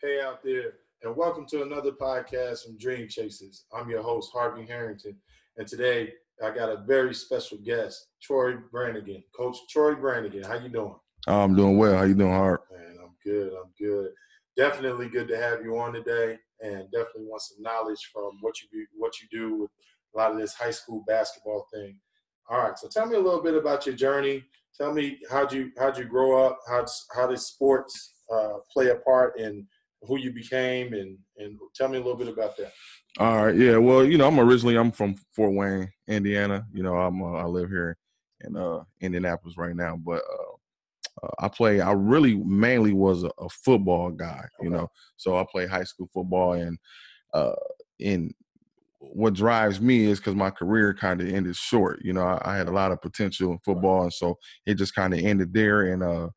Hey 0.00 0.20
out 0.20 0.44
there, 0.44 0.74
and 1.02 1.16
welcome 1.16 1.44
to 1.46 1.62
another 1.62 1.90
podcast 1.90 2.64
from 2.64 2.78
Dream 2.78 3.08
Chasers. 3.08 3.64
I'm 3.76 3.90
your 3.90 4.00
host, 4.00 4.30
Harvey 4.32 4.64
Harrington, 4.64 5.16
and 5.56 5.66
today 5.66 6.12
I 6.40 6.52
got 6.52 6.68
a 6.68 6.84
very 6.86 7.12
special 7.12 7.58
guest, 7.58 8.06
Troy 8.22 8.58
Brannigan. 8.70 9.24
Coach 9.36 9.56
Troy 9.68 9.96
Brannigan, 9.96 10.44
how 10.44 10.54
you 10.54 10.68
doing? 10.68 10.94
I'm 11.26 11.56
doing 11.56 11.78
well. 11.78 11.96
How 11.96 12.04
you 12.04 12.14
doing, 12.14 12.30
Hart? 12.30 12.60
Man, 12.70 12.96
I'm 13.02 13.16
good. 13.24 13.52
I'm 13.54 13.72
good. 13.76 14.12
Definitely 14.56 15.08
good 15.08 15.26
to 15.26 15.36
have 15.36 15.64
you 15.64 15.76
on 15.76 15.94
today, 15.94 16.38
and 16.60 16.84
definitely 16.92 17.24
want 17.24 17.42
some 17.42 17.60
knowledge 17.60 18.08
from 18.12 18.38
what 18.40 18.54
you 18.62 18.68
do, 18.70 18.86
what 18.96 19.14
you 19.20 19.26
do 19.36 19.62
with 19.62 19.70
a 20.14 20.16
lot 20.16 20.30
of 20.30 20.38
this 20.38 20.54
high 20.54 20.70
school 20.70 21.02
basketball 21.08 21.66
thing. 21.74 21.98
All 22.48 22.58
right, 22.58 22.78
so 22.78 22.86
tell 22.86 23.06
me 23.06 23.16
a 23.16 23.20
little 23.20 23.42
bit 23.42 23.56
about 23.56 23.84
your 23.84 23.96
journey. 23.96 24.44
Tell 24.76 24.94
me 24.94 25.18
how'd 25.28 25.52
you 25.52 25.72
how'd 25.76 25.98
you 25.98 26.04
grow 26.04 26.46
up? 26.46 26.60
How 26.68 26.86
how 27.16 27.26
did 27.26 27.40
sports 27.40 28.14
uh, 28.32 28.58
play 28.72 28.90
a 28.90 28.94
part 28.94 29.40
in 29.40 29.66
who 30.02 30.18
you 30.18 30.32
became, 30.32 30.92
and 30.92 31.18
and 31.36 31.58
tell 31.74 31.88
me 31.88 31.96
a 31.96 32.00
little 32.00 32.16
bit 32.16 32.28
about 32.28 32.56
that. 32.56 32.72
All 33.18 33.46
right, 33.46 33.56
yeah. 33.56 33.76
Well, 33.76 34.04
you 34.04 34.18
know, 34.18 34.26
I'm 34.26 34.38
originally 34.38 34.76
I'm 34.76 34.92
from 34.92 35.16
Fort 35.34 35.52
Wayne, 35.52 35.90
Indiana. 36.06 36.66
You 36.72 36.82
know, 36.82 36.96
I'm 36.96 37.22
uh, 37.22 37.32
I 37.32 37.44
live 37.44 37.68
here 37.68 37.96
in 38.42 38.56
uh, 38.56 38.80
Indianapolis 39.00 39.56
right 39.56 39.74
now, 39.74 39.96
but 39.96 40.22
uh, 40.22 41.26
uh, 41.26 41.30
I 41.40 41.48
play. 41.48 41.80
I 41.80 41.92
really 41.92 42.36
mainly 42.36 42.92
was 42.92 43.24
a, 43.24 43.30
a 43.38 43.48
football 43.48 44.10
guy. 44.10 44.44
You 44.60 44.70
know, 44.70 44.88
so 45.16 45.36
I 45.36 45.44
play 45.50 45.66
high 45.66 45.84
school 45.84 46.08
football, 46.12 46.52
and 46.52 46.78
uh, 47.34 47.54
in 47.98 48.32
what 49.00 49.34
drives 49.34 49.80
me 49.80 50.06
is 50.06 50.18
because 50.18 50.34
my 50.34 50.50
career 50.50 50.94
kind 50.94 51.20
of 51.20 51.28
ended 51.28 51.56
short. 51.56 52.00
You 52.02 52.12
know, 52.12 52.22
I, 52.22 52.52
I, 52.52 52.56
had 52.56 52.68
a 52.68 52.72
lot 52.72 52.90
of 52.90 53.00
potential 53.00 53.52
in 53.52 53.58
football, 53.64 54.02
and 54.02 54.12
so 54.12 54.38
it 54.66 54.74
just 54.74 54.94
kind 54.94 55.14
of 55.14 55.20
ended 55.20 55.52
there. 55.52 55.92
And 55.92 56.02
uh, 56.02 56.28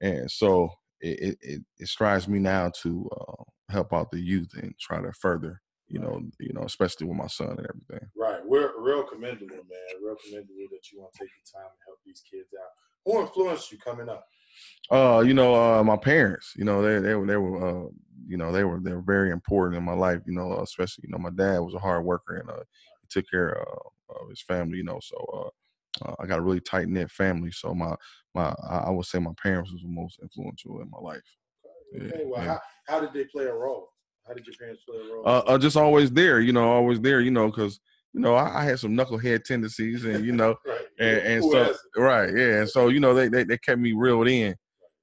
and 0.00 0.30
so 0.30 0.70
it, 1.00 1.38
it, 1.40 1.62
it 1.78 1.88
strives 1.88 2.28
me 2.28 2.38
now 2.38 2.70
to 2.82 3.08
uh, 3.12 3.44
help 3.70 3.92
out 3.92 4.10
the 4.10 4.20
youth 4.20 4.50
and 4.54 4.74
try 4.78 5.00
to 5.00 5.12
further, 5.12 5.60
you 5.88 5.98
know, 5.98 6.20
you 6.40 6.52
know, 6.52 6.62
especially 6.62 7.06
with 7.06 7.16
my 7.16 7.26
son 7.26 7.50
and 7.50 7.66
everything. 7.68 8.08
Right, 8.16 8.40
we're 8.44 8.72
real 8.80 9.04
commendable, 9.04 9.56
man. 9.56 10.02
Real 10.02 10.16
commendable 10.24 10.66
that 10.70 10.90
you 10.92 11.00
want 11.00 11.12
to 11.12 11.18
take 11.18 11.30
your 11.30 11.62
time 11.62 11.70
to 11.70 11.84
help 11.86 11.98
these 12.04 12.22
kids 12.30 12.48
out. 12.60 12.70
Who 13.04 13.20
influenced 13.20 13.72
you 13.72 13.78
coming 13.78 14.08
up? 14.08 14.26
Uh, 14.90 15.22
you 15.24 15.34
know, 15.34 15.54
uh, 15.54 15.82
my 15.84 15.96
parents. 15.96 16.52
You 16.56 16.64
know, 16.64 16.82
they 16.82 16.98
they 16.98 17.14
were 17.14 17.26
they 17.26 17.36
were 17.36 17.86
uh, 17.86 17.88
you 18.26 18.36
know 18.36 18.52
they 18.52 18.64
were 18.64 18.80
they 18.80 18.92
were 18.92 19.02
very 19.02 19.30
important 19.30 19.78
in 19.78 19.84
my 19.84 19.92
life. 19.94 20.20
You 20.26 20.34
know, 20.34 20.60
especially 20.60 21.04
you 21.06 21.12
know 21.12 21.18
my 21.18 21.30
dad 21.30 21.58
was 21.60 21.74
a 21.74 21.78
hard 21.78 22.04
worker 22.04 22.36
and 22.36 22.50
uh, 22.50 22.64
he 23.02 23.06
took 23.08 23.30
care 23.30 23.50
of, 23.50 23.92
of 24.08 24.28
his 24.28 24.42
family. 24.42 24.78
You 24.78 24.84
know, 24.84 24.98
so 25.00 25.52
uh, 26.04 26.10
uh, 26.10 26.14
I 26.20 26.26
got 26.26 26.38
a 26.38 26.42
really 26.42 26.60
tight 26.60 26.88
knit 26.88 27.10
family, 27.10 27.50
so 27.50 27.74
my 27.74 27.94
my 28.34 28.54
I 28.68 28.90
would 28.90 29.06
say 29.06 29.18
my 29.18 29.32
parents 29.42 29.72
was 29.72 29.82
the 29.82 29.88
most 29.88 30.18
influential 30.22 30.80
in 30.80 30.90
my 30.90 30.98
life. 30.98 31.22
Okay, 31.94 32.12
yeah, 32.18 32.24
well, 32.26 32.42
yeah. 32.42 32.58
How, 32.86 32.94
how 32.94 33.00
did 33.00 33.12
they 33.12 33.24
play 33.24 33.44
a 33.44 33.54
role? 33.54 33.90
How 34.26 34.34
did 34.34 34.46
your 34.46 34.54
parents 34.58 34.82
play 34.86 34.98
a 34.98 35.12
role? 35.12 35.26
Uh, 35.26 35.42
uh 35.46 35.58
just 35.58 35.76
always 35.76 36.10
there, 36.10 36.40
you 36.40 36.52
know, 36.52 36.70
always 36.70 37.00
there, 37.00 37.20
you 37.20 37.30
know, 37.30 37.46
because 37.46 37.80
you 38.12 38.20
know 38.20 38.34
I, 38.34 38.60
I, 38.60 38.64
had 38.64 38.78
some 38.78 38.96
knucklehead 38.96 39.44
tendencies, 39.44 40.04
and 40.04 40.24
you 40.24 40.32
know, 40.32 40.56
right. 40.66 40.86
and, 40.98 41.18
and 41.18 41.44
so 41.44 41.74
right, 41.96 42.30
yeah, 42.34 42.60
and 42.60 42.68
so 42.68 42.88
you 42.88 43.00
know 43.00 43.14
they, 43.14 43.28
they 43.28 43.44
they 43.44 43.58
kept 43.58 43.80
me 43.80 43.92
reeled 43.92 44.28
in, 44.28 44.54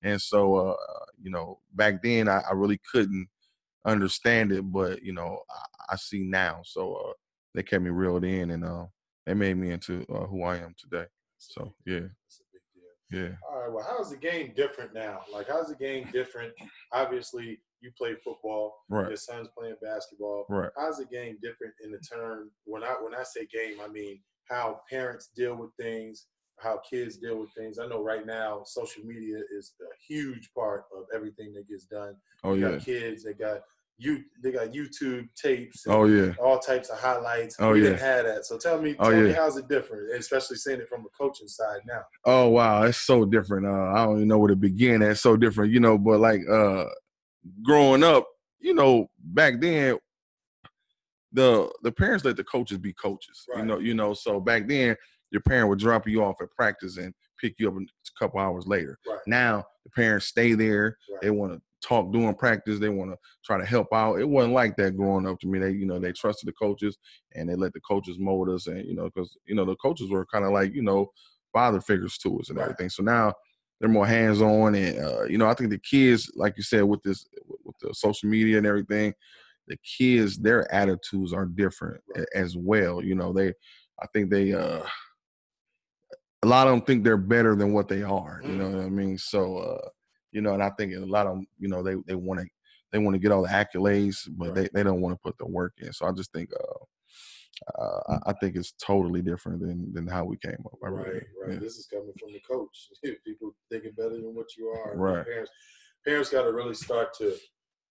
and 0.03 0.21
so 0.21 0.55
uh, 0.55 0.75
you 1.21 1.31
know 1.31 1.59
back 1.73 2.01
then 2.03 2.27
I, 2.27 2.41
I 2.49 2.53
really 2.53 2.79
couldn't 2.91 3.27
understand 3.85 4.51
it, 4.51 4.61
but 4.63 5.01
you 5.01 5.13
know 5.13 5.39
I, 5.49 5.93
I 5.93 5.95
see 5.95 6.23
now, 6.23 6.61
so 6.63 6.95
uh, 6.95 7.13
they 7.53 7.63
kept 7.63 7.83
me 7.83 7.89
reeled 7.89 8.25
in, 8.25 8.51
and 8.51 8.63
uh, 8.63 8.85
they 9.25 9.33
made 9.33 9.57
me 9.57 9.71
into 9.71 10.05
uh, 10.13 10.25
who 10.25 10.43
I 10.43 10.57
am 10.57 10.75
today. 10.77 11.05
So 11.37 11.73
yeah. 11.85 12.07
Yeah. 13.11 13.29
All 13.49 13.61
right. 13.61 13.71
Well, 13.71 13.85
how's 13.87 14.09
the 14.09 14.17
game 14.17 14.53
different 14.55 14.93
now? 14.93 15.19
Like, 15.31 15.47
how's 15.47 15.67
the 15.67 15.75
game 15.75 16.09
different? 16.11 16.53
Obviously, 16.91 17.59
you 17.81 17.91
play 17.97 18.15
football. 18.23 18.73
Right. 18.89 19.07
Your 19.07 19.17
son's 19.17 19.47
playing 19.57 19.75
basketball. 19.81 20.45
Right. 20.49 20.71
How's 20.77 20.97
the 20.97 21.05
game 21.05 21.37
different 21.41 21.73
in 21.83 21.91
the 21.91 21.99
term? 21.99 22.49
When 22.65 22.83
I 22.83 22.95
when 23.01 23.13
I 23.13 23.23
say 23.23 23.47
game, 23.53 23.77
I 23.83 23.87
mean 23.87 24.21
how 24.49 24.81
parents 24.89 25.29
deal 25.35 25.55
with 25.55 25.69
things, 25.79 26.27
how 26.59 26.79
kids 26.89 27.17
deal 27.17 27.39
with 27.39 27.49
things. 27.55 27.77
I 27.79 27.87
know 27.87 28.03
right 28.03 28.25
now, 28.25 28.63
social 28.65 29.03
media 29.03 29.37
is 29.55 29.73
a 29.81 30.13
huge 30.13 30.49
part 30.57 30.85
of 30.95 31.05
everything 31.13 31.53
that 31.53 31.69
gets 31.69 31.85
done. 31.85 32.15
Oh 32.43 32.53
you 32.53 32.65
yeah. 32.65 32.71
Got 32.71 32.85
kids, 32.85 33.23
they 33.23 33.33
got 33.33 33.61
you 33.97 34.23
they 34.43 34.51
got 34.51 34.73
YouTube 34.73 35.27
tapes. 35.35 35.85
oh 35.87 36.05
yeah. 36.05 36.33
All 36.41 36.59
types 36.59 36.89
of 36.89 36.99
highlights. 36.99 37.55
Oh 37.59 37.71
we 37.71 37.79
yeah. 37.81 37.89
didn't 37.91 38.01
have 38.01 38.25
that. 38.25 38.45
So 38.45 38.57
tell 38.57 38.81
me, 38.81 38.95
oh, 38.99 39.09
tell 39.09 39.21
yeah. 39.21 39.27
me 39.27 39.33
how's 39.33 39.57
it 39.57 39.67
different, 39.69 40.13
especially 40.13 40.57
seeing 40.57 40.81
it 40.81 40.89
from 40.89 41.01
a 41.01 41.09
coaching 41.17 41.47
side 41.47 41.79
now. 41.87 42.01
Oh 42.25 42.49
wow, 42.49 42.83
it's 42.83 42.97
so 42.97 43.25
different. 43.25 43.65
Uh, 43.65 43.93
I 43.93 44.05
don't 44.05 44.17
even 44.17 44.27
know 44.27 44.37
where 44.37 44.49
to 44.49 44.55
begin. 44.55 45.01
It's 45.01 45.21
so 45.21 45.37
different, 45.37 45.71
you 45.71 45.79
know. 45.79 45.97
But 45.97 46.19
like 46.19 46.41
uh, 46.49 46.85
growing 47.63 48.03
up, 48.03 48.27
you 48.59 48.73
know, 48.73 49.07
back 49.19 49.61
then, 49.61 49.97
the 51.31 51.71
the 51.83 51.91
parents 51.91 52.25
let 52.25 52.35
the 52.35 52.43
coaches 52.43 52.77
be 52.77 52.93
coaches. 52.93 53.45
Right. 53.49 53.59
You 53.59 53.65
know, 53.65 53.79
you 53.79 53.93
know. 53.93 54.13
So 54.13 54.41
back 54.41 54.67
then, 54.67 54.97
your 55.31 55.41
parent 55.41 55.69
would 55.69 55.79
drop 55.79 56.05
you 56.07 56.21
off 56.21 56.41
at 56.41 56.51
practice 56.51 56.97
and 56.97 57.13
pick 57.39 57.55
you 57.59 57.69
up 57.69 57.75
a 57.75 58.19
couple 58.19 58.39
hours 58.41 58.67
later. 58.67 58.97
Right. 59.07 59.19
Now 59.25 59.63
the 59.85 59.91
parents 59.91 60.25
stay 60.25 60.53
there. 60.53 60.97
Right. 61.11 61.21
They 61.21 61.31
want 61.31 61.53
to 61.53 61.61
talk 61.85 62.11
during 62.11 62.33
practice. 62.35 62.79
They 62.79 62.89
want 62.89 63.11
to 63.11 63.17
try 63.43 63.57
to 63.57 63.65
help 63.65 63.87
out. 63.93 64.19
It 64.19 64.27
wasn't 64.27 64.53
like 64.53 64.75
that 64.77 64.97
growing 64.97 65.27
up 65.27 65.39
to 65.41 65.47
me. 65.47 65.59
They, 65.59 65.71
you 65.71 65.85
know, 65.85 65.99
they 65.99 66.11
trusted 66.11 66.47
the 66.47 66.53
coaches 66.53 66.97
and 67.33 67.49
they 67.49 67.55
let 67.55 67.73
the 67.73 67.81
coaches 67.81 68.17
mold 68.19 68.49
us. 68.49 68.67
And 68.67 68.85
you 68.85 68.95
know, 68.95 69.05
because 69.05 69.37
you 69.45 69.55
know 69.55 69.65
the 69.65 69.75
coaches 69.75 70.09
were 70.09 70.25
kind 70.25 70.45
of 70.45 70.51
like 70.51 70.73
you 70.73 70.81
know 70.81 71.11
father 71.53 71.81
figures 71.81 72.17
to 72.19 72.39
us 72.39 72.49
and 72.49 72.57
Right. 72.57 72.65
everything. 72.65 72.89
So 72.89 73.03
now 73.03 73.33
they're 73.79 73.89
more 73.89 74.07
hands 74.07 74.41
on, 74.41 74.75
and 74.75 74.99
uh, 74.99 75.23
you 75.23 75.37
know, 75.37 75.47
I 75.47 75.53
think 75.53 75.69
the 75.69 75.79
kids, 75.79 76.31
like 76.35 76.55
you 76.57 76.63
said, 76.63 76.83
with 76.83 77.03
this 77.03 77.27
with 77.63 77.75
the 77.81 77.93
social 77.93 78.29
media 78.29 78.57
and 78.57 78.65
everything, 78.67 79.13
the 79.67 79.77
kids, 79.97 80.37
their 80.37 80.71
attitudes 80.73 81.33
are 81.33 81.45
different 81.45 82.01
Right. 82.15 82.25
as 82.35 82.55
well. 82.57 83.03
You 83.03 83.15
know, 83.15 83.33
they, 83.33 83.49
I 84.01 84.07
think 84.13 84.29
they. 84.29 84.53
uh 84.53 84.83
a 86.43 86.47
lot 86.47 86.67
of 86.67 86.73
them 86.73 86.81
think 86.85 87.03
they're 87.03 87.17
better 87.17 87.55
than 87.55 87.73
what 87.73 87.87
they 87.87 88.03
are. 88.03 88.41
You 88.45 88.55
know 88.55 88.65
Mm. 88.65 88.75
what 88.75 88.85
I 88.85 88.89
mean? 88.89 89.17
So, 89.17 89.57
uh, 89.57 89.89
you 90.35 90.41
know, 90.41 90.53
and 90.53 90.61
I 90.61 90.69
think 90.71 90.93
a 90.93 90.99
lot 90.99 91.27
of 91.27 91.33
them, 91.35 91.47
you 91.57 91.69
know, 91.69 91.81
they 91.81 91.95
they 92.05 92.15
want 92.15 92.41
to 92.41 92.45
they 92.91 92.99
want 92.99 93.15
to 93.15 93.19
get 93.19 93.31
all 93.31 93.41
the 93.43 93.47
accolades, 93.49 94.27
but 94.37 94.47
Right. 94.49 94.55
they, 94.55 94.69
they 94.73 94.83
don't 94.83 95.01
want 95.01 95.13
to 95.15 95.19
put 95.23 95.37
the 95.37 95.45
work 95.47 95.73
in. 95.79 95.91
So 95.93 96.05
I 96.05 96.11
just 96.11 96.31
think 96.33 96.49
uh, 96.53 97.81
uh, 97.81 98.01
I- 98.09 98.29
I 98.31 98.33
think 98.33 98.55
it's 98.57 98.73
totally 98.73 99.21
different 99.21 99.61
than 99.61 99.93
than 99.93 100.07
how 100.07 100.25
we 100.25 100.37
came 100.37 100.61
up. 100.65 100.77
I 100.83 100.89
Right, 100.89 101.05
do. 101.05 101.11
right. 101.41 101.53
Yeah. 101.53 101.59
This 101.59 101.77
is 101.77 101.87
coming 101.87 102.13
from 102.19 102.33
the 102.33 102.41
coach. 102.41 102.89
People 103.25 103.55
thinking 103.71 103.93
better 103.97 104.17
than 104.17 104.35
what 104.35 104.55
you 104.57 104.67
are. 104.67 104.95
Right. 104.95 105.25
Parents, 105.25 105.51
parents 106.05 106.29
got 106.29 106.43
to 106.43 106.51
really 106.51 106.75
start 106.75 107.13
to. 107.19 107.35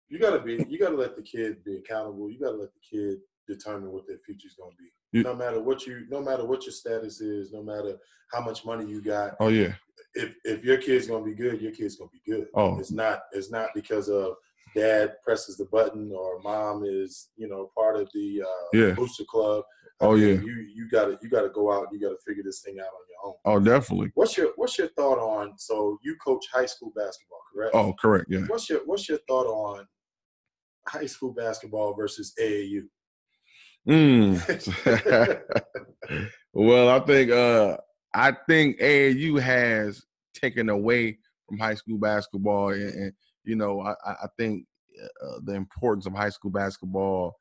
You 0.08 0.18
got 0.18 0.32
to 0.36 0.40
be. 0.40 0.66
You 0.68 0.78
got 0.80 0.90
to 0.90 0.96
let 0.96 1.14
the 1.16 1.22
kid 1.22 1.62
be 1.64 1.76
accountable. 1.76 2.28
You 2.28 2.40
got 2.40 2.50
to 2.50 2.56
let 2.56 2.70
the 2.74 2.80
kid 2.98 3.18
determine 3.54 3.90
what 3.92 4.06
their 4.06 4.18
future 4.18 4.48
is 4.48 4.54
going 4.54 4.70
to 4.72 4.76
be. 4.76 4.90
You- 5.18 5.24
no 5.24 5.34
matter 5.34 5.60
what 5.62 5.86
you, 5.86 6.06
no 6.08 6.20
matter 6.22 6.44
what 6.44 6.64
your 6.64 6.72
status 6.72 7.20
is, 7.20 7.52
no 7.52 7.62
matter 7.62 7.96
how 8.32 8.40
much 8.40 8.64
money 8.64 8.86
you 8.86 9.02
got. 9.02 9.34
Oh 9.40 9.48
yeah. 9.48 9.74
If 10.14 10.34
if 10.44 10.64
your 10.64 10.78
kid's 10.78 11.06
going 11.06 11.24
to 11.24 11.30
be 11.30 11.36
good, 11.36 11.60
your 11.60 11.72
kid's 11.72 11.96
going 11.96 12.10
to 12.10 12.18
be 12.24 12.30
good. 12.32 12.46
Oh. 12.54 12.78
It's 12.78 12.90
not. 12.90 13.20
It's 13.32 13.50
not 13.50 13.68
because 13.74 14.08
of 14.08 14.34
dad 14.74 15.16
presses 15.22 15.58
the 15.58 15.66
button 15.66 16.10
or 16.16 16.40
mom 16.40 16.82
is 16.86 17.28
you 17.36 17.46
know 17.46 17.70
part 17.76 17.96
of 17.96 18.08
the 18.14 18.42
uh, 18.42 18.68
Yeah. 18.78 18.90
booster 18.94 19.24
club. 19.28 19.64
I 20.00 20.06
Oh, 20.06 20.12
mean, 20.16 20.20
yeah. 20.22 20.34
You 20.40 20.66
you 20.74 20.88
gotta 20.90 21.18
you 21.22 21.28
gotta 21.28 21.50
go 21.50 21.70
out. 21.70 21.88
You 21.92 22.00
gotta 22.00 22.16
figure 22.26 22.42
this 22.42 22.60
thing 22.62 22.78
out 22.80 22.86
on 22.86 23.04
your 23.10 23.20
own. 23.28 23.34
Oh 23.44 23.60
definitely. 23.60 24.10
What's 24.14 24.36
your 24.36 24.52
What's 24.56 24.78
your 24.78 24.88
thought 24.88 25.18
on? 25.18 25.52
So 25.58 25.98
you 26.02 26.16
coach 26.24 26.44
high 26.52 26.66
school 26.66 26.90
basketball, 26.96 27.40
correct? 27.54 27.74
Oh 27.74 27.92
correct. 28.00 28.26
Yeah. 28.30 28.46
What's 28.46 28.68
your 28.70 28.80
What's 28.86 29.08
your 29.08 29.18
thought 29.28 29.46
on 29.46 29.86
high 30.88 31.06
school 31.06 31.32
basketball 31.32 31.94
versus 31.94 32.32
AAU? 32.40 32.82
Mm. 33.88 35.42
well, 36.52 36.88
I 36.88 37.00
think 37.00 37.30
uh 37.30 37.76
I 38.14 38.32
think 38.48 38.78
AAU 38.78 39.40
has 39.40 40.02
taken 40.34 40.68
away 40.68 41.18
from 41.48 41.58
high 41.58 41.74
school 41.74 41.98
basketball, 41.98 42.70
and, 42.70 42.94
and 42.94 43.12
you 43.44 43.56
know 43.56 43.80
I, 43.80 43.94
I 44.04 44.12
I 44.12 44.26
think 44.38 44.66
uh, 45.22 45.40
the 45.44 45.54
importance 45.54 46.06
of 46.06 46.14
high 46.14 46.30
school 46.30 46.50
basketball. 46.50 47.36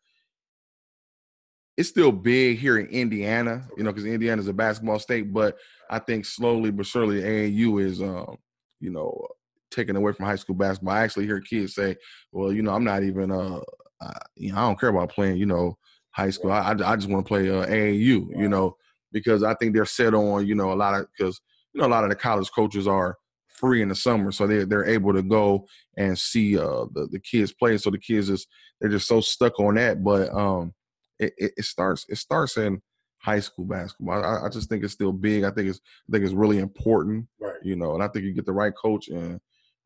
It's 1.77 1.89
still 1.89 2.11
big 2.11 2.59
here 2.59 2.77
in 2.77 2.87
Indiana, 2.87 3.65
you 3.77 3.83
know, 3.83 3.91
because 3.91 4.05
Indiana 4.05 4.41
is 4.41 4.47
a 4.47 4.53
basketball 4.53 4.99
state. 4.99 5.33
But 5.33 5.57
I 5.89 5.99
think 5.99 6.25
slowly 6.25 6.69
but 6.69 6.85
surely 6.85 7.21
AAU 7.21 7.81
is, 7.83 8.01
um, 8.01 8.37
you 8.79 8.91
know, 8.91 9.27
taken 9.71 9.95
away 9.95 10.11
from 10.11 10.25
high 10.25 10.35
school 10.35 10.55
basketball. 10.55 10.93
I 10.93 11.03
actually 11.03 11.25
hear 11.25 11.39
kids 11.39 11.75
say, 11.75 11.95
"Well, 12.31 12.51
you 12.51 12.61
know, 12.61 12.73
I'm 12.73 12.83
not 12.83 13.03
even, 13.03 13.31
uh, 13.31 13.61
uh 14.01 14.19
you 14.35 14.51
know, 14.51 14.57
I 14.57 14.61
don't 14.61 14.79
care 14.79 14.89
about 14.89 15.11
playing, 15.11 15.37
you 15.37 15.45
know, 15.45 15.77
high 16.11 16.29
school. 16.29 16.51
I, 16.51 16.71
I, 16.71 16.95
just 16.95 17.09
want 17.09 17.25
to 17.25 17.27
play 17.27 17.49
uh, 17.49 17.65
AAU, 17.65 18.37
you 18.37 18.49
know, 18.49 18.75
because 19.11 19.43
I 19.43 19.53
think 19.55 19.73
they're 19.73 19.85
set 19.85 20.13
on, 20.13 20.45
you 20.47 20.55
know, 20.55 20.71
a 20.71 20.75
lot 20.75 20.99
of 20.99 21.07
because 21.17 21.39
you 21.73 21.81
know 21.81 21.87
a 21.87 21.89
lot 21.89 22.03
of 22.03 22.09
the 22.09 22.15
college 22.15 22.51
coaches 22.51 22.87
are 22.87 23.17
free 23.47 23.81
in 23.81 23.89
the 23.89 23.95
summer, 23.95 24.31
so 24.31 24.47
they 24.47 24.63
they're 24.65 24.85
able 24.85 25.13
to 25.13 25.21
go 25.21 25.65
and 25.97 26.17
see 26.17 26.57
uh 26.57 26.85
the, 26.93 27.07
the 27.11 27.19
kids 27.19 27.53
play. 27.53 27.77
So 27.77 27.89
the 27.89 27.97
kids 27.97 28.29
is 28.29 28.47
they're 28.79 28.89
just 28.89 29.07
so 29.07 29.21
stuck 29.21 29.59
on 29.59 29.75
that. 29.75 30.03
But 30.03 30.29
um, 30.33 30.73
it, 31.19 31.33
it, 31.37 31.51
it 31.57 31.65
starts 31.65 32.05
it 32.09 32.17
starts 32.17 32.57
in 32.57 32.81
high 33.19 33.39
school 33.39 33.65
basketball. 33.65 34.23
I, 34.23 34.45
I 34.47 34.49
just 34.49 34.67
think 34.67 34.83
it's 34.83 34.93
still 34.93 35.11
big. 35.13 35.43
I 35.43 35.51
think 35.51 35.69
it's 35.69 35.79
I 36.09 36.11
think 36.11 36.25
it's 36.25 36.33
really 36.33 36.57
important, 36.59 37.27
Right. 37.39 37.55
you 37.63 37.75
know, 37.75 37.93
and 37.93 38.03
I 38.03 38.07
think 38.07 38.25
you 38.25 38.33
get 38.33 38.45
the 38.45 38.53
right 38.53 38.73
coach 38.75 39.07
and. 39.07 39.39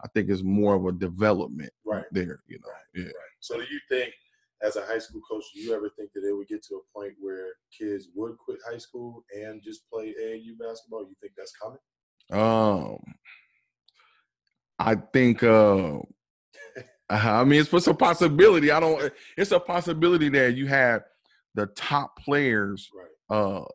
I 0.03 0.09
think 0.09 0.29
it's 0.29 0.43
more 0.43 0.75
of 0.75 0.85
a 0.85 0.91
development, 0.91 1.71
Right. 1.85 2.03
there. 2.11 2.41
You 2.47 2.59
know, 2.59 2.67
Right, 2.67 2.83
yeah. 2.95 3.03
Right. 3.05 3.35
So 3.39 3.55
do 3.55 3.63
you 3.63 3.79
think, 3.89 4.13
as 4.61 4.75
a 4.75 4.85
high 4.85 4.99
school 4.99 5.21
coach, 5.29 5.43
do 5.53 5.61
you 5.61 5.73
ever 5.73 5.89
think 5.97 6.11
that 6.13 6.27
it 6.27 6.33
would 6.33 6.47
get 6.47 6.63
to 6.65 6.75
a 6.75 6.97
point 6.97 7.13
where 7.19 7.47
kids 7.77 8.09
would 8.15 8.37
quit 8.37 8.59
high 8.69 8.77
school 8.77 9.23
and 9.35 9.61
just 9.63 9.89
play 9.91 10.13
AAU 10.21 10.57
basketball? 10.59 11.01
You 11.01 11.15
think 11.21 11.33
that's 11.37 11.53
coming? 11.61 11.79
Um, 12.31 12.97
I 14.79 14.95
think. 14.95 15.43
Uh, 15.43 15.99
I 17.09 17.43
mean, 17.43 17.61
it's, 17.61 17.71
it's 17.71 17.87
a 17.87 17.93
possibility. 17.93 18.71
I 18.71 18.79
don't. 18.79 19.13
It's 19.37 19.51
a 19.51 19.59
possibility 19.59 20.29
that 20.29 20.55
you 20.55 20.67
have 20.67 21.03
the 21.53 21.67
top 21.67 22.17
players. 22.17 22.89
Right. 23.29 23.37
Uh, 23.37 23.65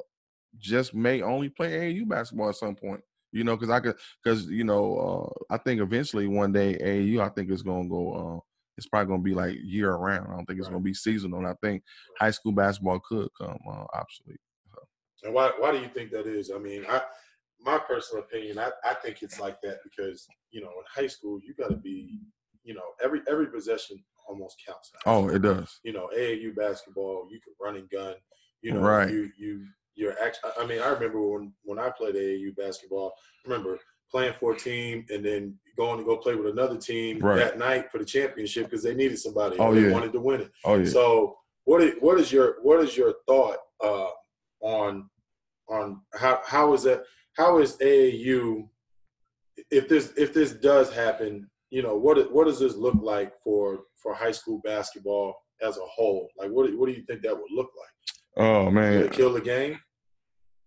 just 0.59 0.95
may 0.95 1.23
only 1.23 1.49
play 1.49 1.93
AAU 1.93 2.09
basketball 2.09 2.49
at 2.49 2.57
some 2.57 2.75
point. 2.75 3.01
You 3.33 3.45
know, 3.45 3.57
because 3.57 3.71
I 3.71 3.79
could, 3.79 3.97
because 4.23 4.47
you 4.47 4.65
know, 4.65 5.33
uh, 5.51 5.55
I 5.55 5.59
think 5.59 5.81
eventually 5.81 6.27
one 6.27 6.53
day 6.53 6.77
AAU, 6.77 7.21
I 7.21 7.29
think 7.29 7.51
it's 7.51 7.63
gonna 7.63 7.89
go. 7.89 8.43
It's 8.81 8.89
probably 8.89 9.09
gonna 9.11 9.23
be 9.23 9.35
like 9.35 9.59
year 9.63 9.93
round. 9.93 10.27
I 10.33 10.37
don't 10.37 10.47
think 10.47 10.59
it's 10.59 10.69
Right. 10.69 10.73
gonna 10.73 10.83
be 10.85 10.95
seasonal. 10.95 11.41
And 11.41 11.49
I 11.49 11.55
think 11.63 11.85
high 12.19 12.31
school 12.31 12.53
basketball 12.53 12.99
could 13.01 13.29
come 13.39 13.59
uh, 13.69 13.85
obsolete. 13.93 14.41
And 15.23 15.35
why 15.35 15.53
why 15.59 15.71
do 15.73 15.79
you 15.81 15.89
think 15.91 16.11
that 16.13 16.27
is? 16.27 16.51
I 16.51 16.57
mean, 16.59 16.87
I 16.89 17.03
my 17.61 17.77
personal 17.77 18.25
opinion, 18.25 18.59
I, 18.59 18.71
I 18.83 18.95
think 18.95 19.23
it's 19.23 19.39
like 19.39 19.61
that 19.61 19.81
because, 19.85 20.27
you 20.51 20.63
know, 20.63 20.69
in 20.69 20.85
high 21.03 21.09
school 21.09 21.39
you 21.47 21.53
gotta 21.53 21.77
be, 21.77 22.21
you 22.65 22.73
know, 22.73 22.95
every 23.05 23.21
every 23.29 23.49
possession 23.49 24.03
almost 24.27 24.63
counts. 24.67 24.91
Oh, 25.05 25.29
it 25.29 25.43
does. 25.43 25.79
you 25.85 25.93
know, 25.93 26.09
AAU 26.17 26.57
basketball, 26.57 27.29
you 27.31 27.39
can 27.39 27.53
run 27.61 27.77
and 27.77 27.91
gun. 27.91 28.15
You 28.63 28.73
know, 28.73 28.81
Right. 28.81 29.11
you 29.11 29.31
you 29.39 29.67
you're 29.95 30.19
actually. 30.23 30.53
I 30.59 30.65
mean, 30.65 30.81
I 30.81 30.89
remember 30.89 31.21
when 31.21 31.53
when 31.65 31.79
I 31.79 31.91
played 31.91 32.15
AAU 32.15 32.57
basketball. 32.57 33.13
Remember 33.45 33.79
playing 34.11 34.35
for 34.39 34.53
a 34.53 34.59
team 34.59 35.05
and 35.11 35.25
then 35.25 35.55
going 35.77 35.99
to 35.99 36.05
go 36.05 36.17
play 36.17 36.35
with 36.35 36.49
another 36.49 36.77
team 36.77 37.19
Right. 37.21 37.37
that 37.39 37.59
night 37.59 37.91
for 37.91 37.99
the 37.99 38.05
championship 38.05 38.65
because 38.65 38.83
they 38.83 38.95
needed 38.95 39.19
somebody. 39.19 39.57
Oh, 39.59 39.75
they 39.75 39.83
yeah. 39.87 39.93
wanted 39.93 40.13
to 40.13 40.21
win 40.21 40.43
it. 40.43 40.51
Oh 40.65 40.77
yeah. 40.77 40.85
So 40.85 41.37
what 41.65 41.83
is, 41.83 41.95
what 42.01 42.19
is 42.21 42.33
your 42.33 42.57
what 42.63 42.81
is 42.81 42.97
your 42.97 43.15
thought 43.27 43.59
uh, 43.83 44.09
on 44.61 45.09
on 45.69 46.01
how 46.15 46.41
how 46.45 46.73
is 46.75 46.83
that 46.83 47.03
how 47.37 47.59
is 47.59 47.77
AAU 47.79 48.69
if 49.71 49.89
this 49.89 50.13
if 50.17 50.35
this 50.35 50.53
does 50.53 50.93
happen 50.93 51.49
you 51.71 51.83
know 51.83 51.97
what 51.97 52.33
what 52.33 52.47
does 52.47 52.59
this 52.59 52.75
look 52.75 52.97
like 53.01 53.33
for 53.45 53.81
for 54.03 54.15
high 54.15 54.33
school 54.33 54.61
basketball 54.65 55.35
as 55.63 55.77
a 55.77 55.87
whole 55.95 56.29
like 56.37 56.51
what 56.51 56.75
what 56.77 56.87
do 56.89 56.93
you 56.93 57.03
think 57.03 57.23
that 57.23 57.35
would 57.37 57.51
look 57.55 57.71
like 57.77 58.45
oh 58.45 58.71
man, 58.71 59.09
kill 59.11 59.33
the 59.33 59.41
game 59.41 59.79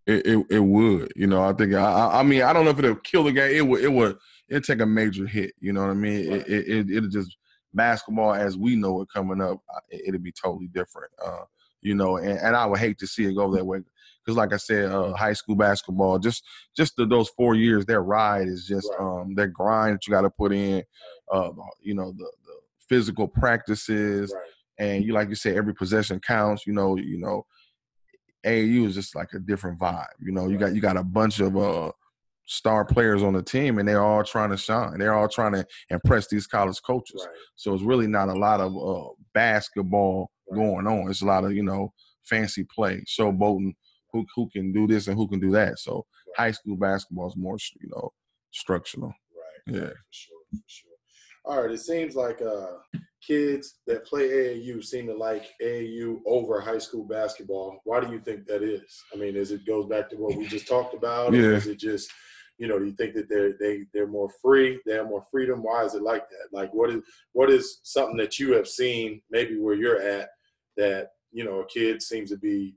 It, 0.06 0.26
it 0.26 0.46
it 0.50 0.60
would, 0.60 1.14
you 1.16 1.28
know. 1.28 1.44
I 1.44 1.54
think 1.54 1.74
I 1.74 2.20
I- 2.20 2.24
mean 2.24 2.42
I 2.42 2.52
don't 2.52 2.66
know 2.66 2.72
if 2.72 2.80
it'll 2.80 2.96
kill 2.96 3.24
the 3.24 3.32
game. 3.32 3.56
It 3.56 3.62
would 3.68 3.84
it 3.84 3.92
would 3.92 4.18
it 4.50 4.64
take 4.66 4.82
a 4.82 4.86
major 4.86 5.26
hit. 5.26 5.54
You 5.60 5.72
know 5.74 5.82
what 5.82 5.92
I 5.92 5.94
mean? 5.94 6.30
Right. 6.32 6.42
It, 6.42 6.50
it 6.50 6.90
it 6.90 6.98
it'll 6.98 7.10
just 7.10 7.38
basketball 7.74 8.34
as 8.34 8.58
we 8.58 8.76
know 8.76 9.02
it 9.02 9.08
coming 9.14 9.42
up. 9.42 9.60
It, 9.90 10.02
it'll 10.08 10.20
be 10.22 10.34
totally 10.34 10.68
different. 10.68 11.12
Uh, 11.24 11.44
you 11.82 11.96
know, 11.96 12.18
and, 12.18 12.38
and 12.40 12.56
I 12.56 12.66
would 12.66 12.80
hate 12.80 12.98
to 13.00 13.08
see 13.08 13.26
it 13.26 13.34
go 13.34 13.52
that 13.56 13.66
way 13.66 13.80
because, 14.26 14.38
like 14.38 14.54
I 14.54 14.58
said, 14.58 14.92
uh, 14.92 15.14
high 15.14 15.34
school 15.34 15.56
basketball 15.56 16.20
just 16.20 16.44
just 16.76 16.96
the, 16.98 17.06
those 17.06 17.30
four 17.30 17.56
years, 17.56 17.86
their 17.86 18.04
ride 18.04 18.48
is 18.48 18.66
just 18.68 18.90
Right. 19.00 19.22
um 19.22 19.36
that 19.36 19.50
grind 19.54 19.96
that 19.96 20.08
you 20.08 20.12
got 20.12 20.22
to 20.22 20.30
put 20.30 20.52
in. 20.52 20.84
Uh, 21.32 21.52
you 21.82 21.94
know 21.96 22.12
the 22.12 22.30
the 22.46 22.54
physical 22.90 23.28
practices 23.28 24.34
right 24.36 24.50
and 24.80 25.06
you 25.06 25.14
like 25.14 25.30
you 25.30 25.36
said, 25.36 25.56
every 25.56 25.74
possession 25.74 26.20
counts. 26.20 26.66
You 26.66 26.74
know, 26.74 26.98
you 26.98 27.20
know, 27.20 27.46
AAU 28.46 28.88
is 28.88 28.96
just 28.96 29.16
like 29.16 29.34
a 29.34 29.40
different 29.40 29.80
vibe. 29.80 30.06
You 30.20 30.32
know, 30.32 30.48
you 30.50 30.58
got 30.58 30.74
you 30.76 30.82
got 30.82 30.98
a 30.98 31.04
bunch 31.04 31.40
of 31.40 31.56
uh 31.58 31.92
star 32.46 32.84
players 32.86 33.24
on 33.24 33.34
the 33.34 33.42
team, 33.42 33.80
and 33.80 33.88
they're 33.88 34.02
all 34.04 34.24
trying 34.24 34.50
to 34.50 34.58
shine. 34.58 35.00
They're 35.00 35.14
all 35.14 35.30
trying 35.30 35.54
to 35.54 35.66
impress 35.90 36.28
these 36.28 36.46
college 36.46 36.82
coaches. 36.82 37.26
right 37.26 37.38
So 37.56 37.74
it's 37.74 37.84
really 37.84 38.08
not 38.08 38.28
a 38.30 38.34
lot 38.34 38.60
of 38.60 38.76
uh, 38.78 39.10
basketball 39.34 40.30
Right. 40.50 40.58
going 40.58 40.88
on. 40.88 41.10
It's 41.10 41.22
a 41.22 41.26
lot 41.26 41.46
of 41.46 41.54
you 41.54 41.64
know 41.64 41.94
fancy 42.26 42.66
play, 42.66 43.02
showboating 43.08 43.74
who 44.12 44.26
who 44.36 44.50
can 44.50 44.74
do 44.74 44.88
this 44.88 45.08
and 45.08 45.16
who 45.18 45.28
can 45.28 45.40
do 45.40 45.52
that. 45.52 45.80
So 45.80 46.06
Right. 46.38 46.48
high 46.48 46.52
school 46.52 46.76
basketball 46.76 47.30
is 47.30 47.38
more 47.38 47.58
you 47.80 47.90
know 47.90 48.12
structural. 48.52 49.08
right 49.08 49.76
Yeah. 49.76 49.90
for 49.90 50.06
sure 50.12 50.38
for 50.52 50.58
sure 50.68 50.92
all 51.46 51.62
right 51.62 51.72
it 51.72 51.80
seems 51.80 52.16
like 52.16 52.42
uh 52.42 52.78
kids 53.26 53.80
that 53.88 54.06
play 54.06 54.30
AAU 54.30 54.84
seem 54.84 55.08
to 55.08 55.14
like 55.16 55.46
AAU 55.62 56.20
over 56.26 56.60
high 56.60 56.78
school 56.78 57.06
basketball. 57.06 57.80
Why 57.84 58.00
do 58.00 58.12
you 58.12 58.20
think 58.20 58.46
that 58.48 58.64
is? 58.64 59.04
I 59.14 59.18
mean, 59.18 59.36
is 59.36 59.52
it 59.52 59.66
goes 59.66 59.86
back 59.88 60.10
to 60.10 60.16
what 60.18 60.36
we 60.38 60.48
just 60.48 60.68
talked 60.68 60.94
about? 60.94 61.34
Or 61.34 61.38
Yeah. 61.38 61.56
is 61.58 61.68
it 61.68 61.80
just, 61.80 62.12
you 62.58 62.68
know, 62.68 62.78
do 62.80 62.86
you 62.86 62.92
think 62.94 63.14
that 63.16 63.30
they're 63.30 63.54
they 63.60 63.86
they're 63.94 64.08
more 64.08 64.30
free? 64.42 64.80
They 64.86 64.94
have 64.96 65.08
more 65.08 65.26
freedom. 65.32 65.64
Why 65.64 65.84
is 65.86 65.96
it 65.96 66.04
like 66.04 66.30
that? 66.30 66.48
Like, 66.58 66.74
what 66.74 66.90
is 66.92 67.02
what 67.32 67.50
is 67.50 67.80
something 67.84 68.18
that 68.18 68.40
you 68.40 68.54
have 68.54 68.68
seen 68.68 69.22
maybe 69.32 69.58
where 69.58 69.76
you're 69.76 70.02
at 70.02 70.30
that 70.78 71.12
you 71.32 71.44
know 71.44 71.62
a 71.62 71.66
kid 71.68 72.02
seems 72.02 72.30
to 72.32 72.38
be 72.38 72.76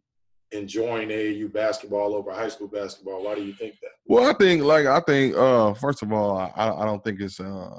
enjoying 0.53 1.09
AAU 1.09 1.53
basketball 1.53 2.15
over 2.15 2.33
high 2.33 2.49
school 2.49 2.69
basketball? 2.69 3.25
Why 3.25 3.35
do 3.35 3.45
you 3.45 3.53
think 3.53 3.75
that? 3.83 3.91
Well, 4.07 4.31
I 4.31 4.33
think 4.35 4.63
like 4.63 4.87
I 4.87 5.01
think 5.01 5.37
uh 5.37 5.75
first 5.75 6.03
of 6.03 6.13
all, 6.13 6.39
I 6.39 6.51
I 6.57 6.85
don't 6.85 7.03
think 7.03 7.21
it's 7.21 7.41
uh 7.41 7.77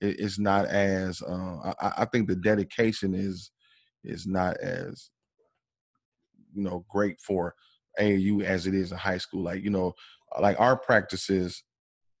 it, 0.00 0.20
it's 0.20 0.38
not 0.38 0.66
as 0.66 1.22
uh 1.22 1.72
I, 1.80 1.92
I 1.98 2.04
think 2.06 2.28
the 2.28 2.36
dedication 2.36 3.14
is 3.14 3.50
is 4.04 4.26
not 4.26 4.56
as 4.58 5.10
you 6.54 6.62
know 6.62 6.84
great 6.88 7.20
for 7.20 7.54
AAU 8.00 8.42
as 8.42 8.66
it 8.66 8.74
is 8.74 8.92
in 8.92 8.98
high 8.98 9.18
school. 9.18 9.42
Like 9.42 9.62
you 9.62 9.70
know, 9.70 9.92
like 10.40 10.58
our 10.60 10.76
practices, 10.76 11.64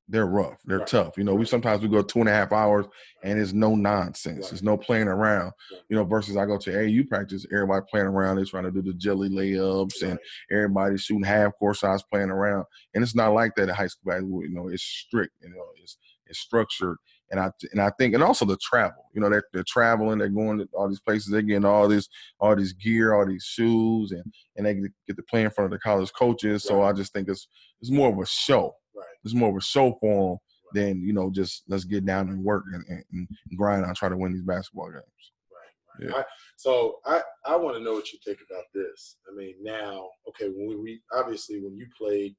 they're 0.08 0.26
rough, 0.26 0.58
they're 0.64 0.78
Right. 0.78 0.86
tough. 0.88 1.16
You 1.16 1.24
know, 1.24 1.34
we 1.34 1.44
sometimes 1.44 1.82
we 1.82 1.88
go 1.88 2.02
two 2.02 2.18
and 2.20 2.28
a 2.28 2.32
half 2.32 2.52
hours 2.52 2.86
and 3.22 3.38
it's 3.38 3.52
no 3.52 3.74
nonsense. 3.76 4.38
Right. 4.46 4.50
There's 4.50 4.62
no 4.62 4.76
playing 4.76 5.06
around. 5.08 5.52
Right. 5.72 5.80
You 5.88 5.96
know, 5.96 6.04
versus 6.04 6.36
I 6.36 6.46
go 6.46 6.58
to 6.58 6.70
AAU 6.70 7.06
practice, 7.08 7.46
everybody 7.52 7.84
playing 7.90 8.06
around. 8.06 8.36
They're 8.36 8.44
trying 8.46 8.64
to 8.64 8.70
do 8.72 8.82
the 8.82 8.94
jelly 8.94 9.28
layups 9.28 10.02
and 10.02 10.18
everybody 10.50 10.96
shooting 10.98 11.22
half 11.24 11.52
court 11.58 11.76
shots, 11.76 12.02
playing 12.10 12.30
around, 12.30 12.64
and 12.94 13.04
it's 13.04 13.14
not 13.14 13.34
like 13.34 13.54
that 13.56 13.68
at 13.68 13.76
high 13.76 13.86
school. 13.86 14.14
You 14.42 14.50
know, 14.50 14.68
it's 14.68 14.82
strict. 14.82 15.34
You 15.42 15.50
know, 15.50 15.64
it's 15.82 15.96
it's 16.26 16.38
structured, 16.40 16.96
and 17.30 17.40
I 17.40 17.50
and 17.72 17.80
I 17.80 17.90
think, 17.98 18.14
and 18.14 18.22
also 18.22 18.44
the 18.44 18.56
travel. 18.56 19.04
You 19.14 19.20
know, 19.20 19.30
they're, 19.30 19.44
they're 19.52 19.64
traveling, 19.66 20.18
they're 20.18 20.28
going 20.28 20.58
to 20.58 20.68
all 20.74 20.88
these 20.88 21.00
places, 21.00 21.30
they're 21.30 21.42
getting 21.42 21.64
all 21.64 21.88
this 21.88 22.08
all 22.40 22.56
this 22.56 22.72
gear, 22.72 23.14
all 23.14 23.26
these 23.26 23.44
shoes, 23.44 24.12
and 24.12 24.24
and 24.56 24.66
they 24.66 24.74
get 25.06 25.16
to 25.16 25.22
play 25.28 25.42
in 25.42 25.50
front 25.50 25.72
of 25.72 25.78
the 25.78 25.82
college 25.82 26.12
coaches. 26.12 26.64
So 26.64 26.82
I 26.82 26.92
just 26.92 27.12
think 27.12 27.28
it's 27.28 27.48
it's 27.80 27.90
more 27.90 28.10
of 28.10 28.18
a 28.18 28.26
show. 28.26 28.74
Right. 28.96 29.06
It's 29.24 29.34
more 29.34 29.50
of 29.50 29.56
a 29.56 29.60
show 29.60 29.96
for 30.00 30.30
them 30.30 30.38
than 30.72 31.02
you 31.02 31.12
know 31.12 31.30
just 31.30 31.64
let's 31.68 31.84
get 31.84 32.04
down 32.04 32.28
and 32.28 32.44
work 32.44 32.64
and, 32.72 32.84
and, 32.88 33.04
and 33.12 33.28
grind 33.58 33.84
on 33.84 33.94
try 33.94 34.08
to 34.08 34.16
win 34.16 34.32
these 34.32 34.42
basketball 34.42 34.90
games. 34.90 35.04
Right. 35.50 36.06
right. 36.06 36.14
Yeah. 36.14 36.20
I, 36.20 36.24
so 36.56 36.96
I, 37.06 37.22
I 37.46 37.56
want 37.56 37.76
to 37.76 37.82
know 37.82 37.92
what 37.92 38.12
you 38.12 38.18
think 38.24 38.38
about 38.50 38.64
this. 38.74 39.16
I 39.30 39.34
mean, 39.34 39.54
now, 39.62 40.08
okay, 40.28 40.48
when 40.48 40.68
we, 40.68 40.76
we 40.76 41.00
obviously 41.14 41.60
when 41.60 41.76
you 41.76 41.86
played, 41.96 42.34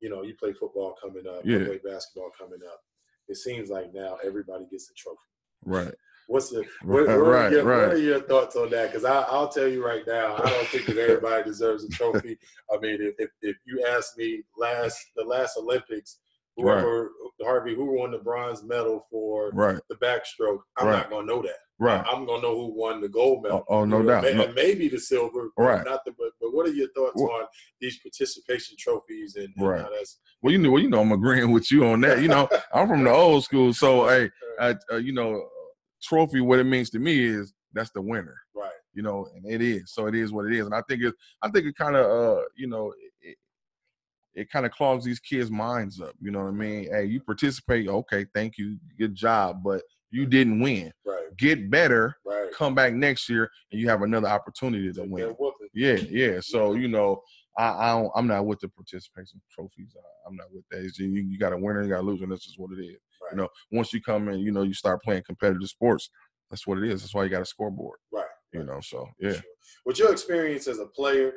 you 0.00 0.10
know, 0.10 0.22
you 0.22 0.34
played 0.34 0.56
football 0.56 0.94
coming 1.00 1.24
up, 1.28 1.44
you 1.44 1.64
played 1.64 1.82
basketball 1.84 2.30
coming 2.38 2.60
up. 2.70 2.80
It 3.28 3.36
seems 3.36 3.70
like 3.70 3.92
now 3.94 4.18
everybody 4.24 4.66
gets 4.70 4.90
a 4.90 4.94
trophy. 4.94 5.18
Right. 5.64 5.94
What's 6.28 6.50
the 6.50 6.60
Right. 6.82 7.06
what, 7.06 7.06
what, 7.06 7.10
are, 7.10 7.22
right. 7.24 7.52
your, 7.52 7.64
what 7.64 7.70
right. 7.70 7.92
are 7.92 7.96
your 7.96 8.20
thoughts 8.20 8.56
on 8.56 8.70
that? 8.70 8.90
Because 8.92 9.04
I'll 9.04 9.48
tell 9.48 9.68
you 9.68 9.84
right 9.84 10.02
now, 10.06 10.36
I 10.36 10.50
don't 10.50 10.66
think 10.68 10.86
that 10.86 10.98
everybody 10.98 11.44
deserves 11.44 11.84
a 11.84 11.88
trophy. 11.88 12.38
I 12.72 12.78
mean, 12.78 12.98
if, 13.00 13.14
if, 13.18 13.30
if 13.42 13.56
you 13.64 13.84
ask 13.88 14.16
me 14.16 14.42
last 14.56 14.98
the 15.16 15.24
last 15.24 15.56
Olympics, 15.56 16.18
whoever 16.56 17.10
Harvey 17.42 17.74
who 17.74 17.98
won 17.98 18.10
the 18.12 18.18
bronze 18.18 18.62
medal 18.62 19.06
for 19.10 19.50
Right. 19.52 19.78
the 19.88 19.96
backstroke, 19.96 20.60
I'm 20.76 20.86
Right. 20.86 20.96
not 20.98 21.10
gonna 21.10 21.26
know 21.26 21.42
that. 21.42 21.56
Right. 21.78 22.04
I'm 22.06 22.26
gonna 22.26 22.42
know 22.42 22.54
who 22.56 22.74
won 22.74 23.00
the 23.00 23.08
gold 23.08 23.38
oh, 23.38 23.42
medal. 23.42 23.64
Oh, 23.68 23.78
oh, 23.80 23.84
no 23.84 24.02
doubt. 24.02 24.22
may- 24.24 24.34
No- 24.34 24.44
and 24.44 24.54
maybe 24.54 24.88
the 24.88 25.00
silver, 25.00 25.50
Right. 25.56 25.84
Not 25.84 26.04
the 26.04 26.12
but, 26.12 26.31
but 26.52 26.56
what 26.56 26.66
are 26.66 26.72
your 26.72 26.88
thoughts 26.94 27.14
Well- 27.16 27.30
on 27.32 27.46
these 27.80 27.98
participation 27.98 28.76
trophies 28.78 29.36
and, 29.36 29.48
and 29.56 29.66
Right. 29.66 29.80
how 29.82 29.90
that's 29.90 30.18
Well, 30.42 30.52
you 30.52 30.58
know, 30.58 30.70
well, 30.72 30.82
you 30.82 30.90
know, 30.90 31.00
I'm 31.00 31.12
agreeing 31.12 31.50
with 31.52 31.70
you 31.70 31.84
on 31.86 32.00
that. 32.02 32.20
You 32.20 32.28
know, 32.28 32.48
I'm 32.74 32.88
from 32.88 33.04
the 33.04 33.10
old 33.10 33.44
school, 33.44 33.72
so 33.72 34.08
hey, 34.08 34.30
uh, 34.58 34.74
uh, 34.92 34.96
you 34.96 35.12
know, 35.12 35.48
trophy. 36.02 36.40
What 36.40 36.58
it 36.58 36.64
means 36.64 36.90
to 36.90 36.98
me 36.98 37.24
is 37.24 37.52
that's 37.72 37.90
the 37.92 38.02
winner. 38.02 38.36
right, 38.54 38.70
You 38.94 39.02
know, 39.02 39.28
and 39.34 39.44
it 39.50 39.62
is. 39.62 39.92
So 39.94 40.06
it 40.06 40.14
is 40.14 40.32
what 40.32 40.46
it 40.46 40.52
is. 40.54 40.66
And 40.66 40.74
I 40.74 40.82
think 40.88 41.02
it, 41.02 41.14
I 41.40 41.48
think 41.50 41.66
it 41.66 41.74
kind 41.76 41.96
of, 41.96 42.04
uh, 42.06 42.42
you 42.56 42.66
know, 42.66 42.92
it, 43.22 43.36
it 44.34 44.50
kind 44.50 44.64
of 44.66 44.72
clogs 44.72 45.04
these 45.04 45.20
kids' 45.20 45.50
minds 45.50 46.00
up. 46.00 46.14
You 46.20 46.30
know 46.30 46.40
what 46.40 46.48
I 46.48 46.52
mean? 46.52 46.88
Hey, 46.90 47.04
you 47.04 47.20
participate. 47.20 47.86
Okay, 47.88 48.24
thank 48.34 48.56
you, 48.58 48.78
good 48.98 49.14
job, 49.14 49.62
but 49.62 49.82
you 50.10 50.26
didn't 50.26 50.60
win. 50.60 50.92
right, 51.06 51.34
Get 51.38 51.70
better. 51.70 52.16
right. 52.26 52.50
Come 52.52 52.74
back 52.74 52.92
next 52.94 53.28
year, 53.28 53.50
and 53.70 53.80
you 53.80 53.88
have 53.88 54.02
another 54.02 54.28
opportunity 54.28 54.92
to 54.92 55.02
win. 55.04 55.34
Yeah, 55.74 55.98
yeah. 56.10 56.40
So 56.40 56.74
you 56.74 56.88
know, 56.88 57.22
I, 57.58 57.68
I 57.68 57.88
don't, 57.92 58.10
I'm 58.14 58.26
not 58.26 58.46
with 58.46 58.60
the 58.60 58.68
participation 58.68 59.40
trophies. 59.50 59.94
I, 59.96 60.28
I'm 60.28 60.36
not 60.36 60.46
with 60.52 60.64
that. 60.70 60.84
It's, 60.84 60.98
you, 60.98 61.08
you 61.08 61.38
got 61.38 61.50
to 61.50 61.58
win 61.58 61.76
and 61.76 61.86
you 61.86 61.92
got 61.92 62.00
to 62.00 62.06
lose, 62.06 62.20
and 62.20 62.30
that's 62.30 62.44
just 62.44 62.58
what 62.58 62.72
it 62.72 62.82
is. 62.82 62.96
Right. 63.22 63.32
You 63.32 63.36
know, 63.38 63.48
once 63.70 63.92
you 63.92 64.00
come 64.00 64.28
in, 64.28 64.40
you 64.40 64.52
know, 64.52 64.62
you 64.62 64.74
start 64.74 65.02
playing 65.02 65.22
competitive 65.26 65.68
sports. 65.68 66.10
That's 66.50 66.66
what 66.66 66.78
it 66.78 66.84
is. 66.84 67.00
That's 67.00 67.14
why 67.14 67.24
you 67.24 67.30
got 67.30 67.42
a 67.42 67.46
scoreboard. 67.46 67.98
Right. 68.12 68.26
You 68.52 68.64
know, 68.64 68.80
so 68.82 69.08
yeah, 69.18 69.32
sure. 69.32 69.42
With 69.86 69.98
your 69.98 70.12
experience 70.12 70.68
as 70.68 70.78
a 70.78 70.86
player, 70.86 71.32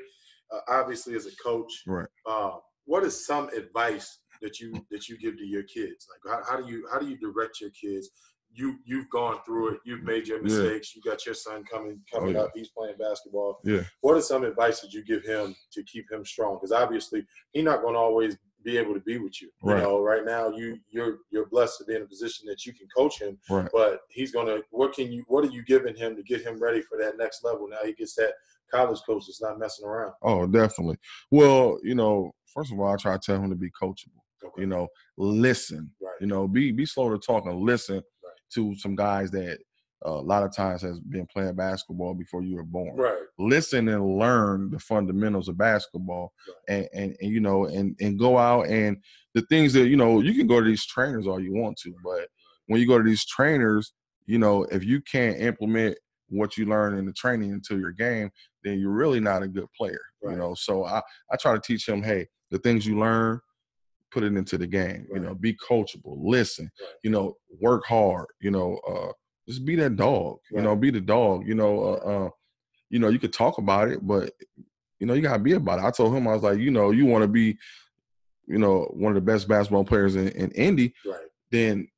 uh, 0.53 0.59
obviously 0.67 1.15
as 1.15 1.25
a 1.25 1.35
coach, 1.37 1.71
right. 1.87 2.07
um, 2.29 2.59
what 2.83 3.03
is 3.03 3.25
some 3.25 3.47
advice 3.49 4.19
that 4.41 4.59
you 4.59 4.73
that 4.91 5.07
you 5.07 5.17
give 5.17 5.37
to 5.37 5.45
your 5.45 5.63
kids? 5.63 6.07
Like 6.11 6.35
how, 6.35 6.43
how 6.51 6.61
do 6.61 6.69
you 6.69 6.85
how 6.91 6.99
do 6.99 7.07
you 7.07 7.17
direct 7.17 7.61
your 7.61 7.69
kids? 7.69 8.11
You 8.55 8.77
you've 8.85 9.09
gone 9.09 9.37
through 9.45 9.73
it. 9.73 9.79
You've 9.85 10.03
made 10.03 10.27
your 10.27 10.41
mistakes. 10.41 10.95
You 10.95 11.01
got 11.01 11.25
your 11.25 11.35
son 11.35 11.63
coming 11.63 11.99
coming 12.11 12.35
oh, 12.35 12.39
yeah. 12.39 12.45
up. 12.45 12.51
He's 12.55 12.69
playing 12.69 12.95
basketball. 12.97 13.59
Yeah. 13.63 13.83
What 14.01 14.17
are 14.17 14.21
some 14.21 14.43
advice 14.43 14.79
that 14.81 14.93
you 14.93 15.03
give 15.03 15.23
him 15.23 15.55
to 15.73 15.83
keep 15.83 16.11
him 16.11 16.25
strong? 16.25 16.55
Because 16.55 16.71
obviously 16.71 17.25
he's 17.53 17.63
not 17.63 17.81
going 17.81 17.93
to 17.93 17.99
always 17.99 18.37
be 18.65 18.77
able 18.77 18.95
to 18.95 18.99
be 19.01 19.19
with 19.19 19.41
you. 19.41 19.49
Right. 19.61 19.77
You 19.77 19.83
know, 19.83 20.01
right 20.01 20.25
now 20.25 20.49
you 20.49 20.77
you're 20.89 21.19
you're 21.31 21.47
blessed 21.47 21.77
to 21.79 21.85
be 21.85 21.95
in 21.95 22.01
a 22.01 22.07
position 22.07 22.47
that 22.47 22.65
you 22.65 22.73
can 22.73 22.87
coach 22.95 23.21
him. 23.21 23.37
Right. 23.49 23.69
But 23.71 23.99
he's 24.09 24.31
gonna 24.31 24.57
what 24.71 24.93
can 24.93 25.11
you 25.11 25.23
what 25.27 25.45
are 25.45 25.51
you 25.51 25.63
giving 25.63 25.95
him 25.95 26.15
to 26.15 26.23
get 26.23 26.41
him 26.41 26.61
ready 26.61 26.81
for 26.81 26.97
that 26.97 27.17
next 27.17 27.43
level? 27.43 27.67
Now 27.69 27.85
he 27.85 27.93
gets 27.93 28.15
that 28.15 28.33
college 28.73 28.99
coach 29.05 29.25
that's 29.27 29.41
not 29.41 29.59
messing 29.59 29.85
around. 29.85 30.13
Oh, 30.23 30.47
definitely. 30.47 30.97
Well, 31.31 31.77
you 31.83 31.95
know, 31.95 32.31
first 32.53 32.73
of 32.73 32.79
all, 32.79 32.91
I 32.91 32.95
try 32.97 33.13
to 33.13 33.19
tell 33.19 33.41
him 33.41 33.51
to 33.51 33.55
be 33.55 33.69
coachable. 33.69 34.23
Okay. 34.43 34.61
You 34.61 34.67
know, 34.67 34.87
listen. 35.17 35.91
Right. 36.01 36.15
You 36.19 36.27
know, 36.27 36.47
be 36.47 36.71
be 36.71 36.85
slow 36.85 37.11
to 37.11 37.19
talk 37.19 37.45
and 37.45 37.59
listen. 37.59 38.01
To 38.53 38.75
some 38.75 38.95
guys 38.95 39.31
that 39.31 39.59
uh, 40.05 40.11
a 40.11 40.21
lot 40.21 40.43
of 40.43 40.55
times 40.55 40.81
has 40.81 40.99
been 40.99 41.25
playing 41.25 41.55
basketball 41.55 42.13
before 42.13 42.43
you 42.43 42.55
were 42.55 42.63
born. 42.63 42.95
Right. 42.95 43.17
Listen 43.39 43.87
and 43.87 44.17
learn 44.19 44.69
the 44.69 44.79
fundamentals 44.79 45.47
of 45.47 45.57
basketball, 45.57 46.33
right. 46.69 46.77
and, 46.77 46.89
and 46.93 47.17
and 47.21 47.31
you 47.31 47.39
know, 47.39 47.65
and 47.65 47.95
and 47.99 48.19
go 48.19 48.37
out 48.37 48.67
and 48.67 48.97
the 49.33 49.41
things 49.43 49.73
that 49.73 49.87
you 49.87 49.97
know, 49.97 50.21
you 50.21 50.33
can 50.33 50.47
go 50.47 50.59
to 50.59 50.65
these 50.65 50.85
trainers 50.85 51.27
all 51.27 51.39
you 51.39 51.53
want 51.53 51.77
to, 51.77 51.93
but 52.03 52.27
when 52.67 52.79
you 52.79 52.87
go 52.87 52.97
to 52.97 53.03
these 53.03 53.25
trainers, 53.25 53.93
you 54.25 54.37
know, 54.37 54.63
if 54.65 54.83
you 54.83 55.01
can't 55.01 55.39
implement 55.39 55.97
what 56.29 56.57
you 56.57 56.65
learn 56.65 56.97
in 56.97 57.05
the 57.05 57.13
training 57.13 57.51
into 57.51 57.79
your 57.79 57.91
game, 57.91 58.29
then 58.63 58.79
you're 58.79 58.91
really 58.91 59.19
not 59.19 59.43
a 59.43 59.47
good 59.47 59.67
player. 59.77 60.01
Right. 60.21 60.33
You 60.33 60.37
know, 60.37 60.55
so 60.55 60.85
I 60.85 61.01
I 61.31 61.35
try 61.37 61.53
to 61.53 61.59
teach 61.59 61.87
him, 61.87 62.03
hey, 62.03 62.27
the 62.51 62.59
things 62.59 62.85
you 62.85 62.99
learn, 62.99 63.39
put 64.15 64.23
it 64.23 64.37
into 64.37 64.57
the 64.57 64.65
game. 64.65 65.05
Right. 65.09 65.15
You 65.15 65.27
know, 65.27 65.35
be 65.35 65.53
coachable, 65.55 66.17
listen. 66.17 66.71
Right. 66.79 66.93
You 67.03 67.09
know, 67.11 67.35
work 67.59 67.85
hard. 67.85 68.27
You 68.39 68.51
know, 68.51 68.79
uh, 68.87 69.11
just 69.47 69.65
be 69.65 69.75
that 69.75 69.97
dog. 69.97 70.37
You 70.51 70.61
know, 70.61 70.75
be 70.75 70.89
the 70.89 71.01
dog. 71.01 71.45
You 71.45 71.53
know, 71.53 71.83
uh, 71.83 72.25
uh, 72.25 72.29
you 72.89 72.99
know, 72.99 73.09
you 73.09 73.19
could 73.19 73.33
talk 73.33 73.57
about 73.57 73.89
it, 73.89 73.99
but 74.01 74.31
you 74.99 75.05
know, 75.05 75.13
you 75.13 75.21
gotta 75.21 75.43
be 75.43 75.51
about 75.51 75.79
it. 75.79 75.85
I 75.85 75.91
told 75.91 76.15
him 76.15 76.27
I 76.27 76.33
was 76.33 76.43
like, 76.43 76.59
you 76.59 76.71
know, 76.71 76.91
you 76.91 77.05
want 77.05 77.23
to 77.23 77.27
be, 77.27 77.57
you 78.47 78.57
know, 78.57 78.89
one 78.93 79.11
of 79.11 79.15
the 79.15 79.31
best 79.31 79.47
basketball 79.49 79.83
players 79.83 80.15
in, 80.15 80.29
in 80.29 80.51
Indy, 80.51 80.93
right. 81.05 81.25
then 81.51 81.89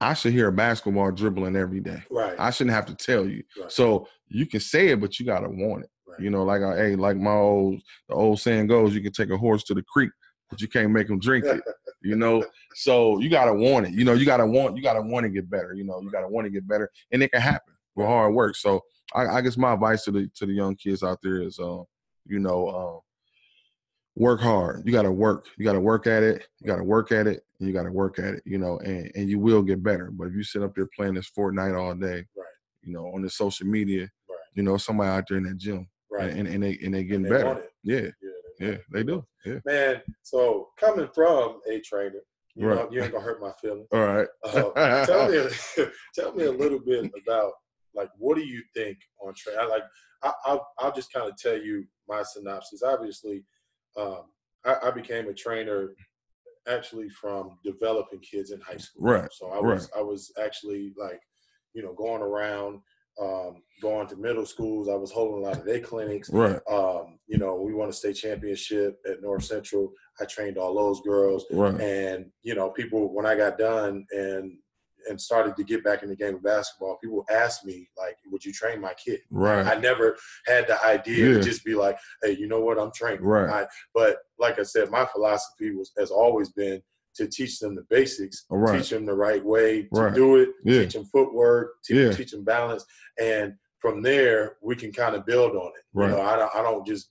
I 0.00 0.14
should 0.14 0.32
hear 0.32 0.48
a 0.48 0.52
basketball 0.52 1.12
dribbling 1.12 1.54
every 1.54 1.80
day. 1.80 2.02
Right. 2.10 2.34
I 2.38 2.50
shouldn't 2.50 2.74
have 2.74 2.86
to 2.86 2.94
tell 2.94 3.26
you. 3.26 3.44
Right. 3.58 3.70
So 3.70 4.08
you 4.28 4.46
can 4.46 4.60
say 4.60 4.88
it, 4.88 5.00
but 5.00 5.20
you 5.20 5.26
gotta 5.26 5.48
want 5.48 5.84
it. 5.84 5.90
Right. 6.08 6.20
You 6.20 6.30
know, 6.30 6.42
like 6.42 6.62
I, 6.62 6.76
hey, 6.76 6.96
like 6.96 7.16
my 7.16 7.32
old 7.34 7.80
the 8.08 8.14
old 8.16 8.40
saying 8.40 8.66
goes, 8.66 8.94
you 8.94 9.00
can 9.00 9.12
take 9.12 9.30
a 9.30 9.38
horse 9.38 9.62
to 9.64 9.74
the 9.74 9.84
creek, 9.84 10.10
but 10.50 10.60
you 10.60 10.68
can't 10.68 10.90
make 10.90 11.08
them 11.08 11.18
drink 11.18 11.44
it. 11.44 11.62
you 12.02 12.16
know, 12.16 12.44
so 12.74 13.18
you 13.20 13.28
gotta 13.28 13.54
want 13.54 13.86
it. 13.86 13.92
You 13.92 14.04
know, 14.04 14.12
you 14.12 14.26
gotta 14.26 14.46
want 14.46 14.76
you 14.76 14.82
gotta 14.82 15.02
want 15.02 15.24
to 15.24 15.30
get 15.30 15.48
better. 15.48 15.74
You 15.74 15.84
know, 15.84 16.00
you 16.00 16.10
gotta 16.10 16.28
want 16.28 16.46
to 16.46 16.50
get 16.50 16.66
better, 16.66 16.90
and 17.12 17.22
it 17.22 17.30
can 17.32 17.40
happen 17.40 17.74
with 17.94 18.06
hard 18.06 18.34
work. 18.34 18.56
So 18.56 18.80
I, 19.14 19.26
I, 19.26 19.40
guess 19.40 19.56
my 19.56 19.72
advice 19.72 20.04
to 20.04 20.10
the 20.10 20.30
to 20.36 20.46
the 20.46 20.52
young 20.52 20.76
kids 20.76 21.02
out 21.02 21.18
there 21.22 21.42
is, 21.42 21.58
uh, 21.58 21.82
you 22.26 22.38
know, 22.38 22.68
uh, 22.68 22.98
work 24.16 24.40
hard. 24.40 24.82
You 24.84 24.92
gotta 24.92 25.12
work. 25.12 25.46
You 25.58 25.64
gotta 25.64 25.80
work 25.80 26.06
at 26.06 26.22
it. 26.22 26.46
You 26.60 26.66
gotta 26.66 26.84
work 26.84 27.12
at 27.12 27.26
it. 27.26 27.42
And 27.58 27.68
you 27.68 27.74
gotta 27.74 27.92
work 27.92 28.18
at 28.18 28.34
it. 28.34 28.42
You 28.44 28.58
know, 28.58 28.78
and 28.78 29.10
and 29.14 29.28
you 29.28 29.38
will 29.38 29.62
get 29.62 29.82
better. 29.82 30.10
But 30.12 30.28
if 30.28 30.34
you 30.34 30.42
sit 30.42 30.62
up 30.62 30.74
there 30.74 30.88
playing 30.96 31.14
this 31.14 31.30
Fortnite 31.36 31.78
all 31.78 31.94
day, 31.94 32.24
right. 32.36 32.46
you 32.82 32.92
know, 32.92 33.06
on 33.14 33.22
the 33.22 33.30
social 33.30 33.66
media, 33.66 34.02
right. 34.28 34.38
you 34.54 34.62
know, 34.62 34.76
somebody 34.76 35.10
out 35.10 35.24
there 35.28 35.38
in 35.38 35.44
that 35.44 35.58
gym, 35.58 35.88
right, 36.10 36.30
and, 36.30 36.48
and 36.48 36.62
they 36.62 36.78
and 36.82 36.94
they 36.94 37.04
getting 37.04 37.26
and 37.26 37.26
they 37.26 37.30
better. 37.30 37.62
Yeah. 37.82 38.08
yeah. 38.22 38.29
Yeah, 38.60 38.76
they 38.92 39.02
do. 39.02 39.24
Yeah. 39.44 39.58
Man, 39.64 40.02
so 40.22 40.68
coming 40.78 41.08
from 41.14 41.60
a 41.68 41.80
trainer, 41.80 42.20
you 42.54 42.68
right. 42.68 42.76
know, 42.76 42.88
you 42.92 43.02
ain't 43.02 43.12
gonna 43.12 43.24
hurt 43.24 43.40
my 43.40 43.52
feelings. 43.60 43.88
All 43.90 44.06
right. 44.06 44.28
Uh, 44.44 45.06
tell 45.06 45.30
me, 45.30 45.48
tell 46.14 46.34
me 46.34 46.44
a 46.44 46.52
little 46.52 46.78
bit 46.78 47.10
about 47.24 47.52
like 47.94 48.10
what 48.18 48.36
do 48.36 48.42
you 48.46 48.62
think 48.76 48.98
on 49.20 49.32
train? 49.34 49.56
Like, 49.68 49.82
I, 50.22 50.32
will 50.46 50.66
I'll 50.78 50.92
just 50.92 51.12
kind 51.12 51.28
of 51.28 51.36
tell 51.38 51.56
you 51.56 51.86
my 52.06 52.22
synopsis. 52.22 52.82
Obviously, 52.82 53.44
um, 53.96 54.24
I, 54.64 54.76
I, 54.84 54.90
became 54.90 55.28
a 55.28 55.34
trainer 55.34 55.94
actually 56.68 57.08
from 57.08 57.58
developing 57.64 58.20
kids 58.20 58.50
in 58.50 58.60
high 58.60 58.76
school. 58.76 59.04
Right. 59.04 59.28
So 59.32 59.50
I 59.50 59.58
was 59.58 59.90
right. 59.94 60.00
I 60.00 60.02
was 60.02 60.32
actually 60.42 60.92
like, 60.98 61.20
you 61.72 61.82
know, 61.82 61.94
going 61.94 62.22
around 62.22 62.80
um, 63.20 63.62
going 63.82 64.06
to 64.08 64.16
middle 64.16 64.46
schools. 64.46 64.88
I 64.88 64.94
was 64.94 65.10
holding 65.10 65.44
a 65.44 65.48
lot 65.48 65.58
of 65.58 65.64
their 65.64 65.80
clinics. 65.80 66.30
Right. 66.30 66.60
Um, 66.70 67.18
you 67.26 67.38
know, 67.38 67.54
we 67.56 67.74
won 67.74 67.88
a 67.88 67.92
state 67.92 68.16
championship 68.16 68.98
at 69.08 69.22
North 69.22 69.44
Central. 69.44 69.92
I 70.20 70.24
trained 70.24 70.58
all 70.58 70.74
those 70.74 71.00
girls. 71.02 71.44
Right. 71.50 71.80
And, 71.80 72.26
you 72.42 72.54
know, 72.54 72.70
people, 72.70 73.14
when 73.14 73.26
I 73.26 73.36
got 73.36 73.58
done 73.58 74.06
and 74.10 74.58
and 75.08 75.18
started 75.18 75.56
to 75.56 75.64
get 75.64 75.82
back 75.82 76.02
in 76.02 76.10
the 76.10 76.16
game 76.16 76.34
of 76.34 76.42
basketball, 76.42 76.98
people 77.02 77.24
asked 77.30 77.64
me, 77.64 77.88
like, 77.96 78.16
would 78.30 78.44
you 78.44 78.52
train 78.52 78.80
my 78.80 78.92
kid? 78.94 79.20
Right. 79.30 79.66
I 79.66 79.80
never 79.80 80.16
had 80.46 80.68
the 80.68 80.84
idea 80.84 81.28
yeah. 81.28 81.34
to 81.38 81.42
just 81.42 81.64
be 81.64 81.74
like, 81.74 81.98
hey, 82.22 82.36
you 82.38 82.46
know 82.46 82.60
what, 82.60 82.78
I'm 82.78 82.92
training. 82.92 83.24
Right. 83.24 83.62
I, 83.62 83.66
but 83.94 84.18
like 84.38 84.58
I 84.58 84.62
said, 84.62 84.90
my 84.90 85.06
philosophy 85.06 85.74
was 85.74 85.92
has 85.98 86.10
always 86.10 86.50
been 86.50 86.82
to 87.16 87.26
teach 87.26 87.58
them 87.58 87.74
the 87.74 87.84
basics, 87.90 88.44
right. 88.50 88.78
teach 88.78 88.90
them 88.90 89.04
the 89.04 89.14
right 89.14 89.44
way 89.44 89.82
to 89.82 89.88
right. 89.92 90.14
do 90.14 90.36
it, 90.36 90.50
yeah. 90.64 90.82
teach 90.82 90.94
them 90.94 91.04
footwork, 91.04 91.72
teach, 91.84 91.96
yeah. 91.96 92.12
teach 92.12 92.30
them 92.30 92.44
balance, 92.44 92.84
and 93.20 93.54
from 93.78 94.02
there 94.02 94.56
we 94.62 94.76
can 94.76 94.92
kind 94.92 95.14
of 95.14 95.26
build 95.26 95.56
on 95.56 95.68
it. 95.68 95.84
Right. 95.92 96.10
You 96.10 96.16
know, 96.16 96.22
I 96.22 96.36
don't, 96.36 96.54
I 96.54 96.62
don't 96.62 96.86
just 96.86 97.10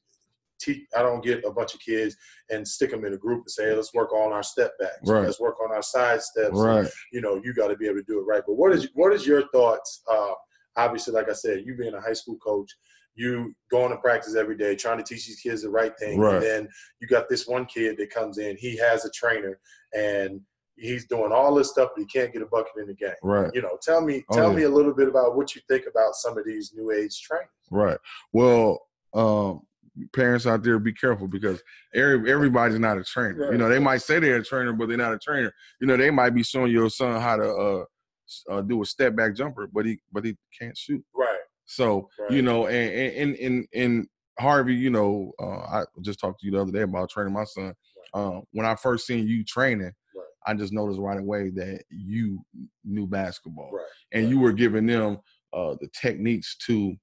teach. 0.59 0.83
I 0.95 1.01
don't 1.01 1.23
get 1.23 1.43
a 1.45 1.51
bunch 1.51 1.73
of 1.73 1.79
kids 1.79 2.15
and 2.49 2.67
stick 2.67 2.91
them 2.91 3.05
in 3.05 3.13
a 3.13 3.17
group 3.17 3.39
and 3.39 3.51
say, 3.51 3.65
hey, 3.65 3.75
let's 3.75 3.93
work 3.93 4.13
on 4.13 4.31
our 4.31 4.43
step 4.43 4.71
backs. 4.79 4.99
Right. 5.05 5.23
Let's 5.23 5.39
work 5.39 5.55
on 5.63 5.73
our 5.73 5.81
side 5.81 6.21
steps. 6.21 6.51
Right. 6.53 6.79
And, 6.79 6.89
you 7.11 7.21
know, 7.21 7.41
you 7.43 7.53
got 7.53 7.69
to 7.69 7.77
be 7.77 7.85
able 7.85 7.97
to 7.97 8.03
do 8.03 8.19
it 8.19 8.23
right. 8.23 8.43
But 8.45 8.55
what 8.55 8.71
is 8.71 8.89
what 8.93 9.13
is 9.13 9.25
your 9.25 9.47
thoughts? 9.49 10.01
Uh, 10.11 10.33
obviously, 10.75 11.13
like 11.13 11.29
I 11.29 11.33
said, 11.33 11.63
you 11.65 11.75
being 11.75 11.93
a 11.93 12.01
high 12.01 12.13
school 12.13 12.37
coach, 12.37 12.71
you 13.19 13.53
going 13.69 13.91
to 13.91 13.97
practice 13.97 14.35
every 14.35 14.55
day, 14.55 14.75
trying 14.75 14.97
to 14.97 15.03
teach 15.03 15.27
these 15.27 15.41
kids 15.41 15.63
the 15.63 15.69
right 15.69 15.91
thing. 15.99 16.17
Right. 16.17 16.35
And 16.35 16.43
then 16.43 16.69
you 17.01 17.07
got 17.07 17.27
this 17.27 17.47
one 17.47 17.65
kid 17.65 17.97
that 17.97 18.09
comes 18.11 18.37
in, 18.37 18.55
he 18.57 18.77
has 18.77 19.03
a 19.03 19.11
trainer 19.11 19.59
and 19.93 20.39
he's 20.77 21.05
doing 21.07 21.33
all 21.33 21.53
this 21.53 21.69
stuff, 21.69 21.89
but 21.93 22.01
he 22.01 22.05
can't 22.05 22.31
get 22.31 22.41
a 22.41 22.45
bucket 22.45 22.71
in 22.77 22.87
the 22.87 22.93
game. 22.93 23.11
Right. 23.21 23.51
You 23.53 23.61
know, 23.61 23.77
tell 23.81 23.99
me, 23.99 24.23
oh, 24.29 24.35
tell 24.35 24.47
oh, 24.47 24.51
yeah. 24.51 24.57
me 24.57 24.63
a 24.63 24.69
little 24.69 24.93
bit 24.93 25.09
about 25.09 25.35
what 25.35 25.53
you 25.53 25.61
think 25.67 25.83
about 25.89 26.15
some 26.15 26.37
of 26.37 26.45
these 26.45 26.71
new 26.73 26.91
age 26.91 27.21
trainers. 27.21 27.49
Right. 27.69 27.97
Well, 28.31 28.79
um, 29.13 29.63
parents 30.15 30.47
out 30.47 30.63
there, 30.63 30.79
be 30.79 30.93
careful 30.93 31.27
because 31.27 31.61
every, 31.93 32.31
everybody's 32.31 32.79
not 32.79 32.97
a 32.97 33.03
trainer. 33.03 33.35
Right. 33.35 33.51
You 33.51 33.57
know, 33.57 33.67
they 33.67 33.79
might 33.79 34.01
say 34.01 34.19
they're 34.19 34.37
a 34.37 34.45
trainer, 34.45 34.71
but 34.71 34.87
they're 34.87 34.97
not 34.97 35.13
a 35.13 35.19
trainer. 35.19 35.53
You 35.81 35.87
know, 35.87 35.97
they 35.97 36.09
might 36.09 36.29
be 36.29 36.43
showing 36.43 36.71
your 36.71 36.89
son 36.89 37.19
how 37.19 37.35
to 37.35 37.53
uh, 37.53 37.83
uh, 38.49 38.61
do 38.61 38.81
a 38.81 38.85
step 38.85 39.13
back 39.13 39.35
jumper, 39.35 39.67
but 39.67 39.85
he 39.85 39.99
but 40.13 40.23
he 40.23 40.37
can't 40.57 40.77
shoot. 40.77 41.03
Right. 41.13 41.28
So 41.69 42.09
right. 42.19 42.31
you 42.31 42.41
know, 42.41 42.67
and 42.67 43.13
and 43.15 43.35
and 43.37 43.67
and 43.73 44.07
Harvey, 44.39 44.73
you 44.73 44.89
know, 44.89 45.31
uh, 45.39 45.59
I 45.59 45.83
just 46.01 46.19
talked 46.19 46.39
to 46.41 46.45
you 46.47 46.51
the 46.51 46.61
other 46.61 46.71
day 46.71 46.81
about 46.81 47.11
training 47.11 47.33
my 47.33 47.43
son. 47.43 47.73
Right. 48.15 48.21
Um, 48.21 48.43
when 48.51 48.65
I 48.65 48.75
first 48.75 49.05
seen 49.05 49.27
you 49.27 49.43
training, 49.43 49.91
I 50.47 50.55
just 50.55 50.73
noticed 50.73 50.99
right 50.99 51.19
away 51.19 51.51
that 51.51 51.83
you 51.89 52.43
knew 52.83 53.05
basketball, 53.05 53.71
right. 53.71 53.85
and 54.13 54.23
right. 54.23 54.31
you 54.31 54.39
were 54.39 54.51
giving 54.51 54.87
them 54.87 55.19
uh, 55.53 55.75
the 55.79 55.87
techniques 55.93 56.57
to 56.65 56.95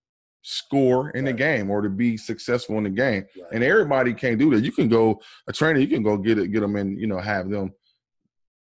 score 0.43 1.11
in 1.11 1.25
right. 1.25 1.31
the 1.31 1.37
game 1.37 1.71
or 1.71 1.81
to 1.81 1.89
be 1.89 2.17
successful 2.17 2.77
in 2.79 2.85
the 2.85 2.91
game. 2.91 3.25
And 3.53 3.63
everybody 3.63 4.15
can't 4.15 4.39
do 4.39 4.51
that. 4.51 4.65
You 4.65 4.73
can 4.73 4.89
go 4.89 5.21
a 5.47 5.53
trainer, 5.53 5.79
you 5.79 5.89
can 5.89 6.03
go 6.03 6.17
get 6.17 6.39
it, 6.39 6.49
get 6.49 6.61
them 6.61 6.75
and 6.75 7.01
you 7.01 7.07
know 7.07 7.19
have 7.19 7.51
them 7.51 7.73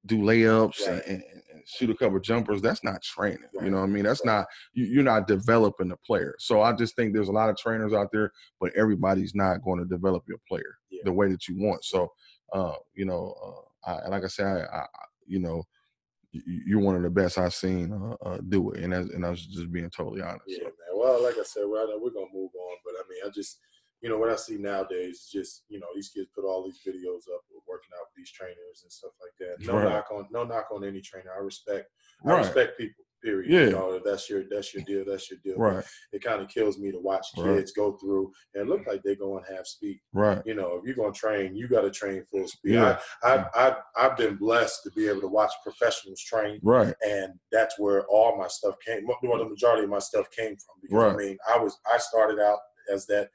do 0.07 0.19
layups 0.19 0.87
and, 0.87 1.23
shoot 1.67 1.91
a 1.91 1.95
couple 1.95 2.19
jumpers. 2.21 2.63
That's 2.63 2.85
not 2.85 3.03
training. 3.03 3.49
You 3.63 3.71
know 3.71 3.79
what 3.79 3.85
I 3.85 3.89
mean? 3.89 4.05
That's 4.05 4.25
not 4.25 4.47
you, 4.73 5.01
are 5.01 5.05
not 5.05 5.27
developing 5.27 5.89
the 5.89 5.97
player. 6.07 6.35
So 6.39 6.63
I 6.63 6.73
just 6.73 6.97
think 6.97 7.15
there's 7.15 7.29
a 7.29 7.33
lot 7.33 7.51
of 7.51 7.57
trainers 7.57 7.93
out 7.93 8.09
there, 8.13 8.33
but 8.61 8.73
everybody's 8.77 9.35
not 9.35 9.63
going 9.63 9.79
to 9.79 9.85
develop 9.85 10.25
your 10.29 10.39
player 10.49 10.79
yeah. 10.91 11.01
the 11.05 11.13
way 11.13 11.29
that 11.31 11.49
you 11.49 11.57
want. 11.59 11.85
So 11.85 12.09
uh, 12.53 12.75
you 12.95 13.05
know. 13.05 13.35
Uh, 13.45 13.67
I, 13.85 14.09
like 14.09 14.25
I 14.25 14.29
said, 14.29 14.47
I, 14.47 14.77
I, 14.77 14.87
you 15.27 15.39
know, 15.39 15.65
you're 16.33 16.81
one 16.81 16.95
of 16.95 17.03
the 17.03 17.11
best 17.11 17.39
I've 17.39 17.55
seen 17.55 17.93
uh, 17.93 18.15
uh, 18.25 18.39
do 18.49 18.71
it, 18.71 18.85
and 18.85 18.93
that's, 18.93 19.09
and 19.11 19.27
I 19.27 19.31
was 19.31 19.45
just 19.45 19.73
being 19.73 19.91
totally 19.91 20.23
honest. 20.23 20.45
Yeah, 20.47 20.59
so. 20.59 20.65
man. 20.65 20.73
Well, 20.95 21.23
like 21.23 21.35
I 21.39 21.43
said, 21.43 21.63
I 21.63 21.65
we're 21.65 22.11
gonna 22.11 22.27
move 22.33 22.51
on, 22.55 22.77
but 22.85 22.95
I 22.99 23.03
mean, 23.09 23.21
I 23.27 23.31
just, 23.31 23.59
you 24.03 24.09
know, 24.09 24.19
what 24.19 24.31
I 24.31 24.37
see 24.37 24.57
nowadays 24.57 25.17
is 25.17 25.31
just, 25.33 25.65
you 25.69 25.79
know, 25.79 25.87
these 25.95 26.09
kids 26.09 26.29
put 26.35 26.45
all 26.45 26.65
these 26.65 26.81
videos 26.87 27.29
up 27.35 27.43
working 27.69 27.91
out 27.99 28.07
with 28.09 28.17
these 28.17 28.31
trainers 28.31 28.83
and 28.83 28.91
stuff 28.91 29.13
like 29.21 29.37
that. 29.39 29.67
No 29.67 29.79
right. 29.79 29.85
knock 29.85 30.07
on, 30.13 30.27
no 30.31 30.45
knock 30.45 30.69
on 30.73 30.85
any 30.85 31.01
trainer. 31.01 31.31
I 31.37 31.43
respect, 31.43 31.91
I 32.27 32.39
respect 32.39 32.79
people. 32.79 33.05
Period. 33.23 33.51
Yeah. 33.51 33.67
You 33.67 33.71
know, 33.73 34.01
that's 34.03 34.31
your 34.31 34.45
that's 34.51 34.73
your 34.73 34.83
deal, 34.85 35.05
that's 35.07 35.31
your 35.31 35.39
deal. 35.45 35.59
Right. 35.59 35.85
It 36.11 36.25
kind 36.25 36.41
of 36.41 36.49
kills 36.49 36.79
me 36.79 36.91
to 36.91 36.99
watch 36.99 37.27
kids 37.35 37.47
right. 37.47 37.71
go 37.77 37.93
through 37.99 38.33
and 38.55 38.67
look 38.67 38.87
like 38.87 39.03
they're 39.05 39.15
going 39.15 39.45
half 39.45 39.67
speed. 39.67 40.01
Right. 40.15 40.41
You 40.47 40.55
know, 40.55 40.79
if 40.79 40.87
you're 40.87 40.95
gonna 40.95 41.13
train, 41.13 41.55
you 41.55 41.69
got 41.69 41.83
to 41.83 41.91
train 41.91 42.25
full 42.33 42.49
speed. 42.49 42.77
Yeah. 42.77 42.99
I, 43.23 43.45
I 43.55 43.69
I 43.69 43.77
I've 43.95 44.17
been 44.17 44.37
blessed 44.37 44.85
to 44.85 44.91
be 44.93 45.07
able 45.07 45.21
to 45.21 45.29
watch 45.29 45.53
professionals 45.63 46.23
train. 46.23 46.61
Right. 46.63 46.95
And 47.07 47.35
that's 47.53 47.79
where 47.79 48.07
all 48.07 48.39
my 48.39 48.49
stuff 48.49 48.77
came. 48.87 49.07
Well, 49.07 49.19
the 49.39 49.51
majority 49.51 49.85
of 49.85 49.91
my 49.91 49.99
stuff 49.99 50.31
came 50.31 50.57
from. 50.57 50.77
Because 50.81 50.97
right. 50.97 51.13
I 51.13 51.17
mean, 51.17 51.37
I 51.47 51.59
was 51.59 51.77
I 51.93 51.99
started 51.99 52.41
out 52.41 52.61
as 52.91 53.05
that 53.09 53.29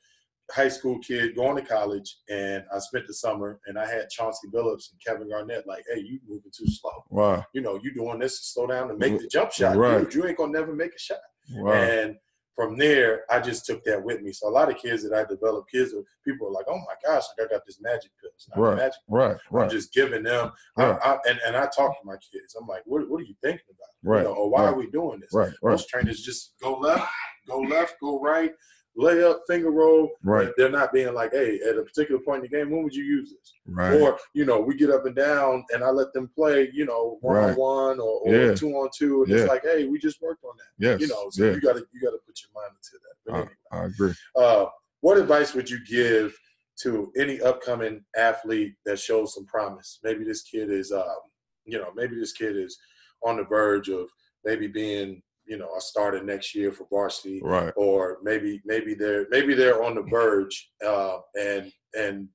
high 0.51 0.67
school 0.67 0.99
kid 0.99 1.35
going 1.35 1.55
to 1.55 1.67
college, 1.67 2.17
and 2.29 2.63
I 2.73 2.79
spent 2.79 3.07
the 3.07 3.13
summer, 3.13 3.59
and 3.67 3.77
I 3.79 3.85
had 3.87 4.09
Chauncey 4.09 4.47
Billups 4.53 4.91
and 4.91 5.01
Kevin 5.05 5.29
Garnett 5.29 5.65
like, 5.67 5.83
"Hey, 5.91 6.01
you 6.01 6.19
moving 6.27 6.51
too 6.55 6.67
slow. 6.67 7.03
Wow. 7.09 7.45
You 7.53 7.61
know, 7.61 7.79
you 7.81 7.93
doing 7.93 8.19
this 8.19 8.39
to 8.39 8.45
slow 8.45 8.67
down 8.67 8.89
and 8.89 8.99
make 8.99 9.19
the 9.19 9.27
jump 9.27 9.51
shot. 9.51 9.75
Right. 9.75 10.03
Dude, 10.03 10.13
you 10.13 10.27
ain't 10.27 10.37
gonna 10.37 10.51
never 10.51 10.73
make 10.73 10.93
a 10.95 10.99
shot." 10.99 11.17
Wow. 11.51 11.73
And 11.73 12.17
from 12.55 12.77
there, 12.77 13.25
I 13.29 13.41
just 13.41 13.65
took 13.65 13.83
that 13.83 14.01
with 14.01 14.21
me. 14.21 14.31
So 14.31 14.47
a 14.47 14.49
lot 14.49 14.69
of 14.69 14.77
kids 14.77 15.03
that 15.03 15.13
I 15.13 15.25
developed, 15.25 15.69
kids, 15.71 15.93
people 16.23 16.47
are 16.47 16.51
like, 16.51 16.65
"Oh 16.69 16.77
my 16.77 16.95
gosh, 17.03 17.23
like 17.37 17.47
I 17.47 17.53
got 17.53 17.65
this 17.65 17.81
magic 17.81 18.11
pill." 18.21 18.29
It's 18.35 18.47
not 18.49 18.59
Right. 18.59 18.77
magic. 18.77 18.99
Right. 19.09 19.31
I'm 19.51 19.57
Right. 19.57 19.69
just 19.69 19.93
giving 19.93 20.23
them, 20.23 20.51
Right. 20.77 20.97
I, 21.03 21.13
I, 21.15 21.19
and 21.27 21.39
and 21.45 21.57
I 21.57 21.65
talk 21.65 21.99
to 21.99 22.05
my 22.05 22.17
kids. 22.17 22.55
I'm 22.59 22.67
like, 22.67 22.83
"What, 22.85 23.09
what 23.09 23.19
are 23.19 23.25
you 23.25 23.35
thinking 23.41 23.65
about? 23.69 23.89
Right. 24.09 24.19
You 24.19 24.29
know, 24.29 24.35
or 24.35 24.49
why 24.49 24.63
right. 24.65 24.73
are 24.73 24.75
we 24.77 24.89
doing 24.91 25.19
this?" 25.19 25.33
Right. 25.33 25.53
Right. 25.61 25.71
Most 25.71 25.89
trainers 25.89 26.21
just 26.21 26.53
go 26.61 26.77
left, 26.77 27.11
go 27.47 27.59
left, 27.59 27.95
go 27.99 28.19
right, 28.21 28.53
lay 28.95 29.23
up, 29.23 29.41
finger 29.47 29.71
roll. 29.71 30.09
Right. 30.23 30.49
They're 30.57 30.69
not 30.71 30.93
being 30.93 31.13
like, 31.13 31.31
hey, 31.31 31.59
at 31.69 31.77
a 31.77 31.83
particular 31.83 32.21
point 32.21 32.43
in 32.45 32.49
the 32.49 32.57
game, 32.57 32.71
when 32.71 32.83
would 32.83 32.95
you 32.95 33.03
use 33.03 33.31
this? 33.31 33.53
Right. 33.67 33.99
Or, 33.99 34.17
you 34.33 34.45
know, 34.45 34.59
we 34.61 34.75
get 34.75 34.89
up 34.89 35.05
and 35.05 35.15
down 35.15 35.65
and 35.73 35.83
I 35.83 35.89
let 35.89 36.13
them 36.13 36.29
play, 36.33 36.69
you 36.73 36.85
know, 36.85 37.17
one 37.21 37.35
Right. 37.35 37.49
on 37.51 37.55
one 37.57 37.99
or, 37.99 38.19
or 38.21 38.33
Yeah. 38.33 38.55
two 38.55 38.69
on 38.71 38.89
two. 38.95 39.23
And 39.23 39.31
Yeah. 39.31 39.39
it's 39.39 39.49
like, 39.49 39.63
hey, 39.63 39.85
we 39.85 39.99
just 39.99 40.21
worked 40.21 40.43
on 40.43 40.55
that. 40.57 40.67
Yes. 40.77 41.01
You 41.01 41.07
know, 41.07 41.29
so 41.29 41.45
yeah. 41.45 41.51
you 41.53 41.61
gotta 41.61 41.85
you 41.91 41.99
gotta 42.01 42.19
put 42.25 42.39
your 42.41 42.51
mind 42.53 42.73
into 42.77 42.99
that. 43.03 43.15
But 43.25 43.33
anyway, 43.35 43.53
I 43.71 43.85
agree. 43.85 44.13
uh, 44.35 44.65
what 45.01 45.17
advice 45.17 45.53
would 45.53 45.69
you 45.69 45.79
give 45.85 46.37
to 46.83 47.11
any 47.17 47.41
upcoming 47.41 48.03
athlete 48.17 48.75
that 48.85 48.97
shows 48.99 49.33
some 49.33 49.45
promise? 49.45 49.99
Maybe 50.03 50.23
this 50.23 50.41
kid 50.43 50.69
is, 50.71 50.91
um, 50.91 51.19
you 51.65 51.77
know, 51.77 51.91
maybe 51.95 52.15
this 52.17 52.31
kid 52.33 52.55
is 52.57 52.77
on 53.23 53.37
the 53.37 53.43
verge 53.43 53.89
of 53.89 54.09
maybe 54.43 54.67
being, 54.67 55.21
you 55.47 55.57
know, 55.57 55.69
a 55.77 55.81
starter 55.81 56.23
next 56.23 56.55
year 56.55 56.71
for 56.71 56.87
varsity, 56.89 57.41
Right. 57.43 57.73
or 57.75 58.17
maybe 58.23 58.61
maybe 58.65 58.93
they're 58.95 59.27
maybe 59.29 59.53
they're 59.53 59.83
on 59.83 59.95
the 59.95 60.01
verge, 60.09 60.71
uh, 60.85 61.17
and 61.39 61.71
and 61.97 62.27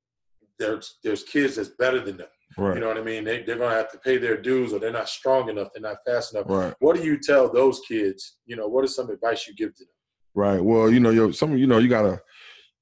there's 0.59 0.99
there's 1.03 1.23
kids 1.25 1.57
that's 1.57 1.71
better 1.71 2.01
than 2.01 2.17
them. 2.19 2.29
Right. 2.59 2.75
You 2.75 2.81
know 2.81 2.89
what 2.89 2.99
I 2.99 3.03
mean? 3.03 3.25
They 3.25 3.43
they're 3.43 3.57
gonna 3.59 3.75
have 3.75 3.91
to 3.93 3.99
pay 3.99 4.19
their 4.19 4.41
dues, 4.41 4.73
or 4.73 4.79
they're 4.81 4.93
not 4.93 5.09
strong 5.09 5.49
enough, 5.49 5.69
they're 5.73 5.83
not 5.83 5.99
fast 6.07 6.35
enough. 6.35 6.47
right. 6.49 6.75
What 6.81 6.97
do 6.97 7.03
you 7.05 7.19
tell 7.19 7.51
those 7.53 7.81
kids? 7.87 8.37
You 8.47 8.57
know, 8.57 8.67
what 8.69 8.85
is 8.85 8.95
some 8.95 9.11
advice 9.11 9.47
you 9.47 9.55
give 9.55 9.75
to 9.77 9.85
them? 9.85 9.93
Right. 10.35 10.61
Well, 10.63 10.91
you 10.91 11.01
know, 11.01 11.11
yo, 11.11 11.31
some 11.33 11.57
you 11.57 11.67
know, 11.67 11.79
you 11.79 11.89
gotta 11.89 12.21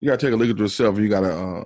you 0.01 0.09
gotta 0.09 0.25
take 0.27 0.33
a 0.33 0.37
look 0.37 0.49
at 0.51 0.59
yourself 0.59 0.95
and 0.97 1.05
you 1.05 1.11
gotta 1.11 1.33
uh, 1.33 1.65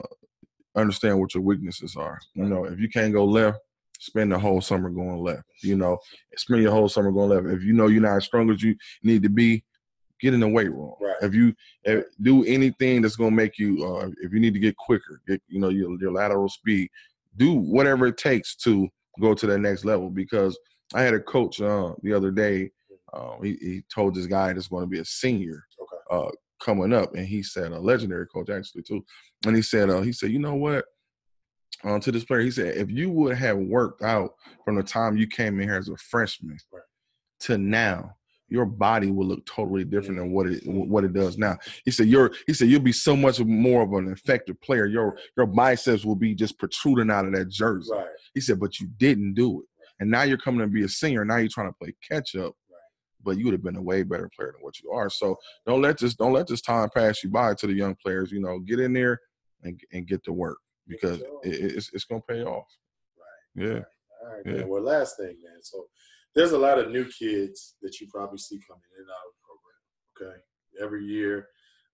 understand 0.77 1.19
what 1.21 1.35
your 1.35 1.43
weaknesses 1.43 1.97
are. 1.97 2.19
You 2.35 2.45
know, 2.45 2.65
if 2.65 2.79
you 2.79 2.89
can't 2.89 3.13
go 3.13 3.25
left, 3.25 3.59
spend 4.03 4.33
the 4.33 4.39
whole 4.39 4.61
summer 4.61 4.91
going 4.91 5.23
left. 5.23 5.45
You 5.63 5.77
know, 5.77 5.99
spend 6.37 6.61
your 6.63 6.73
whole 6.73 6.89
summer 6.89 7.13
going 7.13 7.31
left. 7.31 7.47
If 7.47 7.63
you 7.63 7.73
know 7.73 7.87
you're 7.87 8.03
not 8.03 8.17
as 8.17 8.25
strong 8.25 8.51
as 8.51 8.63
you 8.63 8.75
need 9.05 9.23
to 9.23 9.29
be, 9.29 9.65
get 10.21 10.35
in 10.35 10.41
the 10.41 10.49
weight 10.49 10.73
room. 10.73 10.95
Right. 11.01 11.15
If 11.23 11.35
you 11.35 11.55
if, 11.85 12.05
do 12.21 12.45
anything 12.45 13.03
that's 13.03 13.17
gonna 13.17 13.31
make 13.31 13.59
you, 13.59 13.85
uh, 13.87 14.11
if 14.21 14.33
you 14.33 14.41
need 14.41 14.55
to 14.55 14.61
get 14.61 14.77
quicker, 14.77 15.23
get 15.29 15.41
you 15.47 15.61
know 15.61 15.69
your 15.69 15.97
your 16.01 16.13
lateral 16.13 16.49
speed, 16.49 16.91
do 17.37 17.55
whatever 17.55 18.07
it 18.09 18.17
takes 18.17 18.57
to 18.57 18.89
go 19.21 19.35
to 19.35 19.47
that 19.47 19.59
next 19.59 19.85
level. 19.85 20.11
Because 20.11 20.59
I 20.95 21.03
had 21.03 21.15
a 21.15 21.21
coach 21.21 21.61
uh, 21.61 21.93
the 22.03 22.13
other 22.13 22.31
day. 22.33 22.71
Uh, 23.13 23.39
he, 23.43 23.53
he 23.61 23.85
told 23.95 24.15
this 24.15 24.27
guy 24.27 24.53
that's 24.53 24.69
going 24.69 24.83
to 24.83 24.89
be 24.89 24.99
a 24.99 25.05
senior 25.05 25.63
Okay. 25.81 26.27
uh, 26.27 26.31
coming 26.65 26.95
up, 26.95 27.15
and 27.15 27.27
he 27.27 27.43
said 27.43 27.73
a 27.73 27.79
legendary 27.79 28.27
coach 28.27 28.49
actually 28.49 28.83
too, 28.83 29.05
and 29.47 29.55
he 29.55 29.63
said 29.63 29.91
uh, 29.91 30.01
he 30.01 30.13
said 30.13 30.31
you 30.33 30.41
know 30.41 30.55
what. 30.55 30.85
Uh, 31.85 31.99
to 31.99 32.13
this 32.13 32.25
player, 32.25 32.41
he 32.41 32.51
said, 32.51 32.77
if 32.77 32.91
you 32.91 33.11
would 33.11 33.37
have 33.37 33.59
worked 33.59 34.03
out 34.03 34.35
from 34.65 34.77
the 34.77 34.83
time 34.83 35.17
you 35.17 35.27
came 35.27 35.61
in 35.61 35.69
here 35.69 35.79
as 35.79 35.89
a 35.89 35.97
freshman 35.97 36.57
Right. 36.73 36.83
to 37.41 37.59
now, 37.59 38.17
your 38.49 38.67
body 38.67 39.11
will 39.11 39.27
look 39.27 39.45
totally 39.47 39.83
different 39.83 40.19
than 40.19 40.31
what 40.31 40.47
it 40.47 40.63
what 40.67 41.05
it 41.05 41.15
does 41.15 41.39
now. 41.39 41.57
He 41.87 41.91
said, 41.91 42.07
"You're," 42.07 42.33
he 42.47 42.53
said, 42.53 42.69
"you'll 42.69 42.81
be 42.83 42.93
so 42.93 43.17
much 43.17 43.41
more 43.41 43.83
of 43.83 43.93
an 43.95 44.13
effective 44.13 44.61
player. 44.61 44.87
Your 44.87 45.17
your 45.39 45.47
biceps 45.47 46.05
will 46.05 46.17
be 46.17 46.35
just 46.35 46.59
protruding 46.59 47.11
out 47.11 47.25
of 47.25 47.33
that 47.33 47.49
jersey." 47.49 47.91
Right. 47.93 48.07
He 48.35 48.41
said, 48.41 48.61
"But 48.61 48.79
you 48.79 48.89
didn't 48.99 49.35
do 49.35 49.63
it, 49.63 49.67
and 50.01 50.11
now 50.11 50.23
you're 50.25 50.37
coming 50.37 50.61
to 50.61 50.67
be 50.67 50.85
a 50.85 50.89
senior. 50.89 51.25
Now 51.25 51.39
you're 51.39 51.49
trying 51.49 51.71
to 51.71 51.79
play 51.81 51.95
catch 52.07 52.37
up." 52.37 52.55
Right. 52.71 52.79
But 53.25 53.39
you 53.39 53.47
would 53.47 53.55
have 53.55 53.63
been 53.65 53.77
a 53.77 53.83
way 53.83 54.03
better 54.03 54.29
player 54.37 54.53
than 54.53 54.63
what 54.63 54.79
you 54.83 54.91
are. 54.91 55.09
So 55.09 55.39
don't 55.67 55.81
let 55.81 55.97
this 55.99 56.15
don't 56.15 56.35
let 56.35 56.47
this 56.47 56.61
time 56.61 56.91
pass 56.95 57.25
you 57.25 57.31
by 57.31 57.55
to 57.55 57.67
the 57.67 57.73
young 57.73 57.97
players. 58.05 58.31
You 58.31 58.41
know, 58.41 58.59
get 58.59 58.81
in 58.81 58.93
there 58.93 59.19
and 59.63 59.81
and 59.93 60.07
get 60.07 60.23
to 60.25 60.33
work 60.33 60.59
because 60.93 61.21
it, 61.43 61.75
it's 61.77 61.91
it's 61.93 62.05
gonna 62.05 62.23
pay 62.29 62.43
off. 62.45 62.67
Right. 63.19 63.67
Yeah. 63.67 63.81
All 64.23 64.29
right, 64.37 64.43
Yeah. 64.47 64.53
man. 64.53 64.69
Well, 64.69 64.83
last 64.83 65.17
thing, 65.17 65.37
man. 65.43 65.63
So 65.63 65.87
there's 66.35 66.53
a 66.53 66.59
lot 66.59 66.79
of 66.79 66.91
new 66.91 67.05
kids 67.07 67.75
that 67.83 68.01
you 68.01 68.07
probably 68.11 68.39
see 68.39 68.61
coming 68.69 68.83
in 68.97 69.03
and 69.03 69.11
out 69.11 69.29
of 69.29 69.33
the 69.37 69.45
program. 69.49 70.33
Okay. 70.33 70.85
Every 70.85 71.05
year, 71.05 71.49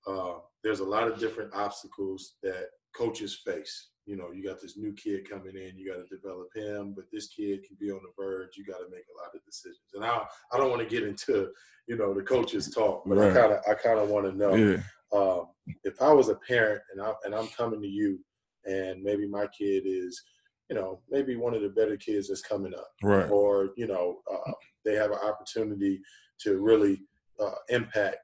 uh, 0.06 0.38
there's 0.62 0.80
a 0.80 0.84
lot 0.84 1.08
of 1.11 1.18
different 1.18 1.52
obstacles 1.54 2.34
that 2.42 2.66
coaches 2.94 3.40
face. 3.44 3.90
You 4.06 4.16
know, 4.16 4.30
you 4.32 4.42
got 4.42 4.61
this 4.61 4.76
new 4.78 4.92
kid 4.94 5.28
coming 5.28 5.54
in, 5.56 5.76
you 5.76 5.92
got 5.92 5.98
to 6.02 6.16
develop 6.16 6.48
him, 6.54 6.94
but 6.94 7.04
this 7.12 7.28
kid 7.28 7.62
can 7.66 7.76
be 7.78 7.90
on 7.90 8.00
the 8.02 8.11
verge. 8.22 8.56
You 8.56 8.64
got 8.64 8.78
to 8.78 8.88
make 8.90 9.04
a 9.14 9.18
lot 9.20 9.34
of 9.34 9.44
decisions. 9.44 9.90
And 9.94 10.02
I, 10.04 10.24
I 10.52 10.56
don't 10.56 10.70
want 10.70 10.80
to 10.82 10.88
get 10.88 11.06
into, 11.06 11.50
you 11.88 11.96
know, 11.96 12.14
the 12.14 12.22
coaches 12.22 12.70
talk, 12.74 13.02
but 13.06 13.18
I 13.18 13.32
kind 13.34 13.52
of, 13.52 13.58
I 13.68 13.74
kind 13.74 13.98
of 13.98 14.08
want 14.08 14.24
to 14.26 14.32
know 14.32 14.54
Yeah. 14.54 14.80
um, 15.12 15.48
if 15.84 16.00
I 16.00 16.11
was 16.12 16.28
a 16.30 16.37
parent 16.37 16.80
and 16.92 17.02
I 17.02 17.12
and 17.24 17.34
I'm 17.34 17.48
coming 17.48 17.82
to 17.82 17.87
you, 17.88 18.18
and 18.64 19.02
maybe 19.02 19.26
my 19.26 19.46
kid 19.46 19.84
is, 19.86 20.22
you 20.68 20.76
know, 20.76 21.00
maybe 21.10 21.36
one 21.36 21.54
of 21.54 21.62
the 21.62 21.68
better 21.68 21.96
kids 21.96 22.28
that's 22.28 22.42
coming 22.42 22.74
up, 22.74 22.88
Right. 23.02 23.30
or 23.30 23.70
you 23.76 23.86
know, 23.86 24.18
uh, 24.30 24.52
they 24.84 24.94
have 24.94 25.10
an 25.10 25.18
opportunity 25.18 26.00
to 26.40 26.58
really 26.62 27.00
uh, 27.40 27.54
impact 27.68 28.16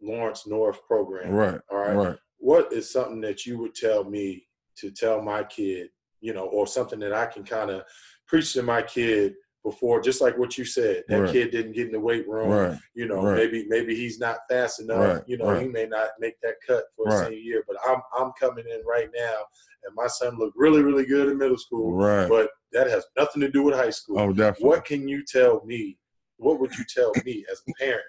Lawrence 0.00 0.46
North 0.46 0.84
program. 0.86 1.32
Right. 1.32 1.60
All 1.70 1.78
right. 1.78 1.94
Right. 1.96 2.16
What 2.38 2.72
is 2.72 2.90
something 2.90 3.20
that 3.22 3.46
you 3.46 3.58
would 3.58 3.74
tell 3.74 4.04
me 4.04 4.46
to 4.76 4.90
tell 4.90 5.22
my 5.22 5.42
kid, 5.44 5.88
you 6.20 6.34
know, 6.34 6.46
or 6.46 6.66
something 6.66 6.98
that 7.00 7.12
I 7.14 7.26
can 7.26 7.44
kind 7.44 7.70
of 7.70 7.82
preach 8.26 8.52
to 8.54 8.62
my 8.62 8.82
kid 8.82 9.34
before, 9.66 10.00
just 10.00 10.20
like 10.20 10.38
what 10.38 10.56
you 10.56 10.64
said, 10.64 11.02
that 11.08 11.22
Right. 11.22 11.32
kid 11.32 11.50
didn't 11.50 11.72
get 11.72 11.86
in 11.86 11.92
the 11.92 11.98
weight 11.98 12.26
room 12.28 12.50
Right. 12.50 12.78
you 12.94 13.06
know, 13.06 13.20
Right. 13.20 13.34
maybe 13.36 13.66
maybe 13.66 13.96
he's 13.96 14.20
not 14.20 14.38
fast 14.48 14.80
enough. 14.80 15.24
You 15.26 15.38
know, 15.38 15.58
he 15.60 15.66
may 15.66 15.86
not 15.86 16.10
make 16.20 16.40
that 16.42 16.56
cut 16.64 16.84
for 16.94 17.08
a 17.08 17.10
Right. 17.10 17.24
senior 17.24 17.38
year. 17.38 17.64
But 17.66 17.76
I'm 17.84 18.00
I'm 18.16 18.30
coming 18.38 18.66
in 18.68 18.80
right 18.86 19.10
now, 19.12 19.38
and 19.84 19.92
my 19.96 20.06
son 20.06 20.38
looked 20.38 20.56
really 20.56 20.82
really 20.82 21.04
good 21.04 21.28
in 21.28 21.36
middle 21.36 21.58
school. 21.58 21.94
Right. 21.94 22.28
But 22.28 22.50
that 22.72 22.86
has 22.88 23.04
nothing 23.18 23.40
to 23.42 23.50
do 23.50 23.64
with 23.64 23.74
high 23.74 23.90
school. 23.90 24.20
Oh, 24.20 24.32
definitely. 24.32 24.68
what 24.68 24.84
can 24.84 25.08
you 25.08 25.24
tell 25.24 25.64
me? 25.66 25.98
What 26.36 26.60
would 26.60 26.72
you 26.78 26.84
tell 26.84 27.12
me 27.24 27.44
as 27.50 27.60
a 27.68 27.72
parent 27.84 28.06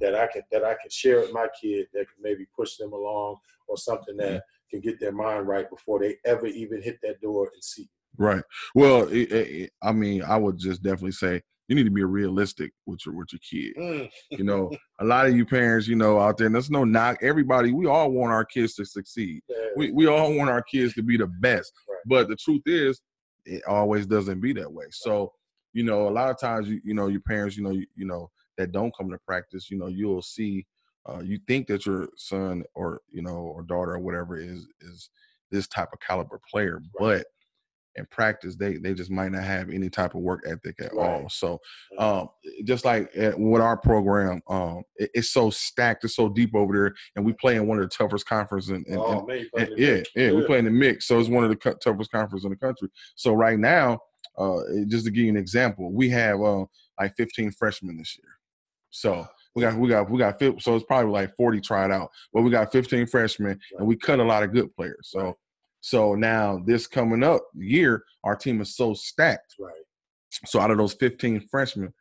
that 0.00 0.14
I 0.14 0.26
can 0.26 0.42
that 0.52 0.64
I 0.64 0.74
can 0.80 0.90
share 0.90 1.20
with 1.20 1.32
my 1.34 1.48
kid 1.60 1.88
that 1.92 2.06
can 2.10 2.22
maybe 2.22 2.46
push 2.56 2.76
them 2.78 2.94
along 2.94 3.36
or 3.68 3.76
something 3.76 4.16
that 4.16 4.42
can 4.70 4.80
get 4.80 4.98
their 5.00 5.12
mind 5.12 5.46
right 5.48 5.68
before 5.68 5.98
they 6.00 6.16
ever 6.24 6.46
even 6.46 6.80
hit 6.80 6.98
that 7.02 7.20
door 7.20 7.50
and 7.52 7.62
see. 7.62 7.90
Right. 8.18 8.42
Well, 8.74 9.08
it, 9.08 9.32
it, 9.32 9.70
I 9.82 9.92
mean, 9.92 10.22
I 10.22 10.36
would 10.36 10.58
just 10.58 10.82
definitely 10.82 11.12
say 11.12 11.42
you 11.68 11.74
need 11.74 11.84
to 11.84 11.90
be 11.90 12.04
realistic 12.04 12.72
with 12.86 13.00
your 13.06 13.14
with 13.14 13.28
your 13.32 13.40
kid. 13.40 13.74
Mm, 13.76 14.10
You 14.30 14.44
know, 14.44 14.70
a 15.00 15.04
lot 15.04 15.26
of 15.26 15.34
you 15.36 15.44
parents, 15.46 15.88
you 15.88 15.96
know, 15.96 16.20
out 16.20 16.36
there, 16.36 16.46
and 16.46 16.54
there's 16.54 16.70
no 16.70 16.84
knock. 16.84 17.18
Everybody, 17.22 17.72
we 17.72 17.86
all 17.86 18.10
want 18.10 18.32
our 18.32 18.44
kids 18.44 18.74
to 18.74 18.84
succeed. 18.84 19.42
yeah, 19.48 19.56
We 19.76 19.90
we 19.90 20.06
all 20.06 20.34
want 20.34 20.50
our 20.50 20.62
kids 20.62 20.94
to 20.94 21.02
be 21.02 21.16
the 21.16 21.26
best. 21.26 21.72
Right. 21.88 21.98
But 22.06 22.28
the 22.28 22.36
truth 22.36 22.62
is, 22.66 23.00
it 23.46 23.62
always 23.66 24.06
doesn't 24.06 24.40
be 24.40 24.52
that 24.54 24.72
way. 24.72 24.86
So, 24.90 25.32
you 25.72 25.84
know, 25.84 26.08
a 26.08 26.10
lot 26.10 26.30
of 26.30 26.38
times, 26.38 26.68
you 26.68 26.80
you 26.84 26.94
know, 26.94 27.08
your 27.08 27.22
parents, 27.22 27.56
you 27.56 27.64
know, 27.64 27.70
you, 27.70 27.86
you 27.96 28.04
know, 28.06 28.30
that 28.58 28.72
don't 28.72 28.94
come 28.96 29.10
to 29.10 29.18
practice, 29.26 29.70
you 29.70 29.78
know, 29.78 29.88
you'll 29.88 30.22
see, 30.22 30.66
uh, 31.06 31.20
you 31.20 31.38
think 31.48 31.66
that 31.68 31.86
your 31.86 32.08
son 32.16 32.62
or 32.74 33.00
you 33.10 33.22
know 33.22 33.36
or 33.36 33.62
daughter 33.62 33.94
or 33.94 33.98
whatever 34.00 34.36
is 34.36 34.66
is 34.82 35.10
this 35.50 35.66
type 35.68 35.88
of 35.92 36.00
caliber 36.00 36.40
player, 36.50 36.80
but 36.98 37.26
in 37.96 38.06
practice 38.06 38.56
they 38.56 38.76
they 38.76 38.92
just 38.94 39.10
might 39.10 39.30
not 39.32 39.44
have 39.44 39.70
any 39.70 39.88
type 39.88 40.14
of 40.14 40.20
work 40.22 40.42
ethic 40.46 40.76
at 40.80 40.92
all. 40.92 41.28
So, 41.28 41.60
um, 41.98 42.28
just 42.64 42.84
like 42.84 43.10
with 43.36 43.62
our 43.62 43.76
program, 43.76 44.42
um, 44.48 44.82
it- 44.96 45.10
it's 45.14 45.30
so 45.30 45.50
stacked, 45.50 46.04
it's 46.04 46.16
so 46.16 46.28
deep 46.28 46.54
over 46.54 46.72
there, 46.74 46.94
and 47.16 47.24
we 47.24 47.32
play 47.34 47.56
in 47.56 47.66
one 47.66 47.78
of 47.78 47.84
the 47.84 47.94
toughest 47.96 48.26
conferences 48.26 48.70
in, 48.70 48.84
in, 48.88 48.94
in 48.94 48.98
oh 48.98 49.24
man, 49.26 49.38
you 49.40 49.50
playing 49.50 49.68
and- 49.68 49.76
the 49.78 49.82
yeah, 49.82 50.02
yeah, 50.26 50.32
we 50.32 50.44
play 50.46 50.58
in 50.58 50.64
the 50.64 50.70
mix, 50.70 51.06
so 51.06 51.18
it's 51.18 51.28
one 51.28 51.44
of 51.44 51.50
the 51.50 51.56
cu- 51.56 51.74
toughest 51.74 52.10
conferences 52.10 52.44
in 52.44 52.50
the 52.50 52.56
country. 52.56 52.88
So 53.14 53.32
right 53.34 53.58
now, 53.58 54.00
uh, 54.36 54.60
just 54.88 55.04
to 55.04 55.10
give 55.12 55.24
you 55.24 55.30
an 55.30 55.36
example, 55.36 55.92
we 55.92 56.08
have 56.10 56.40
uh, 56.40 56.64
like 56.98 57.14
15 57.16 57.52
freshmen 57.52 57.96
this 57.96 58.16
year. 58.18 58.32
So 58.90 59.26
we 59.54 59.62
got 59.62 59.76
we 59.78 59.88
got 59.88 60.10
we 60.10 60.18
got 60.18 60.40
so 60.60 60.74
it's 60.74 60.84
probably 60.84 61.12
like 61.12 61.34
40 61.36 61.60
tried 61.60 61.90
out, 61.92 62.10
but 62.32 62.42
we 62.42 62.50
got 62.50 62.72
15 62.72 63.06
freshmen, 63.06 63.58
and 63.78 63.86
we 63.86 63.94
cut 63.96 64.18
a 64.18 64.24
lot 64.24 64.42
of 64.42 64.52
good 64.52 64.74
players. 64.74 65.10
So 65.12 65.20
Right. 65.22 65.34
So 65.86 66.14
now 66.14 66.62
this 66.64 66.86
coming 66.86 67.22
up 67.22 67.42
year, 67.54 68.04
our 68.24 68.34
team 68.34 68.62
is 68.62 68.74
so 68.74 68.94
stacked. 68.94 69.54
Right. 69.60 69.74
So 70.46 70.58
out 70.58 70.70
of 70.70 70.78
those 70.78 70.94
15 70.94 71.46
freshmen, 71.50 71.92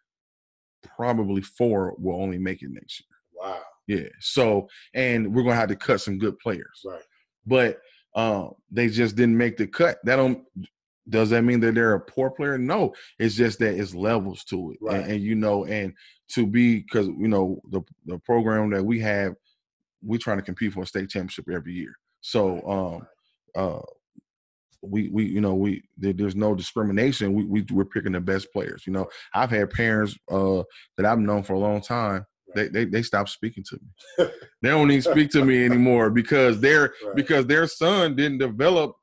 probably 0.96 1.42
four 1.42 1.94
will 1.98 2.22
only 2.22 2.38
make 2.38 2.62
it 2.62 2.70
next 2.72 3.02
year. 3.02 3.18
Wow. 3.34 3.62
Yeah. 3.88 4.08
So 4.22 4.70
and 4.94 5.36
we're 5.36 5.44
gonna 5.44 5.56
have 5.58 5.68
to 5.68 5.76
cut 5.76 6.00
some 6.00 6.18
good 6.18 6.40
players 6.40 6.80
Right. 6.86 7.02
but 7.46 7.82
um, 8.16 8.52
they 8.72 8.88
just 8.88 9.18
didn't 9.18 9.36
make 9.38 9.58
the 9.58 9.68
cut. 9.68 9.98
That 10.06 10.16
don't 10.16 10.46
does 11.10 11.32
that 11.32 11.42
mean 11.42 11.60
that 11.60 11.76
they're 11.76 11.96
a 11.96 12.00
poor 12.00 12.30
player? 12.32 12.58
No, 12.58 12.94
it's 13.20 13.36
just 13.36 13.60
that 13.60 13.78
it's 13.78 13.94
levels 13.94 14.46
to 14.46 14.72
it, 14.72 14.78
Right. 14.80 15.02
and, 15.02 15.12
and 15.12 15.22
you 15.22 15.36
know, 15.36 15.66
and 15.66 15.92
to 16.36 16.48
be 16.48 16.80
because 16.80 17.08
you 17.08 17.28
know 17.28 17.60
the 17.70 17.82
the 18.06 18.18
program 18.20 18.70
that 18.70 18.86
we 18.86 19.02
have, 19.02 19.34
we're 20.02 20.20
trying 20.20 20.38
to 20.38 20.44
compete 20.44 20.72
for 20.72 20.84
a 20.84 20.88
state 20.88 21.10
championship 21.10 21.50
every 21.52 21.74
year. 21.74 21.94
So 22.22 22.62
um, 22.66 23.08
uh, 23.56 23.80
we 24.82 25.08
we 25.10 25.26
you 25.26 25.40
know 25.42 25.54
we 25.54 25.84
there, 25.98 26.14
there's 26.14 26.36
no 26.36 26.54
discrimination. 26.56 27.34
We, 27.34 27.46
we 27.46 27.66
we're 27.72 27.86
picking 27.86 28.12
the 28.12 28.20
best 28.22 28.52
players. 28.52 28.84
You 28.86 28.94
know, 28.94 29.08
I've 29.34 29.50
had 29.50 29.70
parents 29.70 30.18
uh, 30.30 30.64
that 30.98 31.06
I've 31.06 31.20
known 31.20 31.44
for 31.44 31.54
a 31.54 31.60
long 31.60 31.82
time. 31.82 32.26
They, 32.56 32.68
they 32.68 32.86
they 32.86 33.02
stopped 33.02 33.30
speaking 33.30 33.64
to 33.70 33.80
me. 33.82 34.28
they 34.62 34.70
don't 34.70 34.92
even 34.92 35.02
speak 35.12 35.32
to 35.32 35.44
me 35.44 35.66
anymore 35.66 36.10
because 36.12 36.60
their 36.60 36.94
Right. 37.06 37.16
because 37.16 37.48
their 37.48 37.66
son 37.68 38.16
didn't 38.16 38.38
develop 38.40 38.96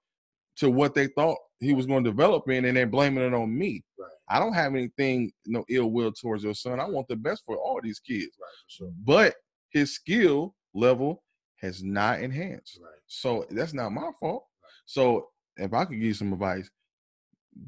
to 0.58 0.70
what 0.70 0.94
they 0.94 1.06
thought 1.08 1.38
he 1.58 1.74
was 1.74 1.86
going 1.86 2.04
to 2.04 2.10
develop 2.10 2.48
in, 2.48 2.64
and 2.66 2.76
they're 2.76 2.86
blaming 2.86 3.24
it 3.24 3.34
on 3.34 3.56
me. 3.56 3.82
Right. 3.98 4.08
I 4.28 4.38
don't 4.38 4.52
have 4.52 4.74
anything 4.74 5.32
no 5.46 5.64
ill 5.68 5.90
will 5.90 6.12
towards 6.12 6.44
your 6.44 6.54
son. 6.54 6.78
I 6.78 6.84
want 6.88 7.08
the 7.08 7.16
best 7.16 7.42
for 7.44 7.56
all 7.56 7.80
these 7.82 7.98
kids, 7.98 8.36
Right, 8.40 8.48
for 8.66 8.68
sure. 8.68 8.92
but 9.04 9.34
his 9.72 9.94
skill 9.94 10.54
level 10.74 11.22
has 11.60 11.82
not 11.82 12.20
enhanced. 12.20 12.78
Right. 12.82 12.90
So 13.06 13.46
that's 13.50 13.74
not 13.74 13.90
my 13.92 14.10
fault. 14.18 14.46
So 14.86 15.28
if 15.56 15.72
I 15.72 15.84
could 15.84 15.94
give 15.96 16.02
you 16.06 16.14
some 16.14 16.32
advice, 16.32 16.70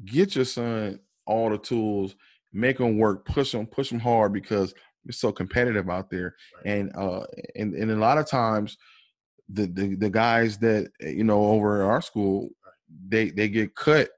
get 0.05 0.35
your 0.35 0.45
son 0.45 0.99
all 1.25 1.49
the 1.49 1.57
tools, 1.57 2.15
make 2.51 2.77
them 2.77 2.97
work, 2.97 3.25
push 3.25 3.51
them, 3.51 3.65
push 3.67 3.89
them 3.89 3.99
hard 3.99 4.33
because 4.33 4.73
it's 5.05 5.19
so 5.19 5.31
competitive 5.31 5.89
out 5.89 6.09
there. 6.09 6.35
Right. 6.57 6.73
And 6.73 6.95
uh 6.95 7.25
and, 7.55 7.73
and 7.75 7.91
a 7.91 7.95
lot 7.95 8.17
of 8.17 8.27
times 8.27 8.77
the, 9.49 9.65
the 9.67 9.95
the 9.95 10.09
guys 10.09 10.57
that 10.59 10.89
you 11.01 11.23
know 11.23 11.45
over 11.45 11.81
at 11.81 11.87
our 11.89 12.01
school, 12.01 12.49
they 13.07 13.29
they 13.29 13.47
get 13.49 13.75
cut 13.75 14.09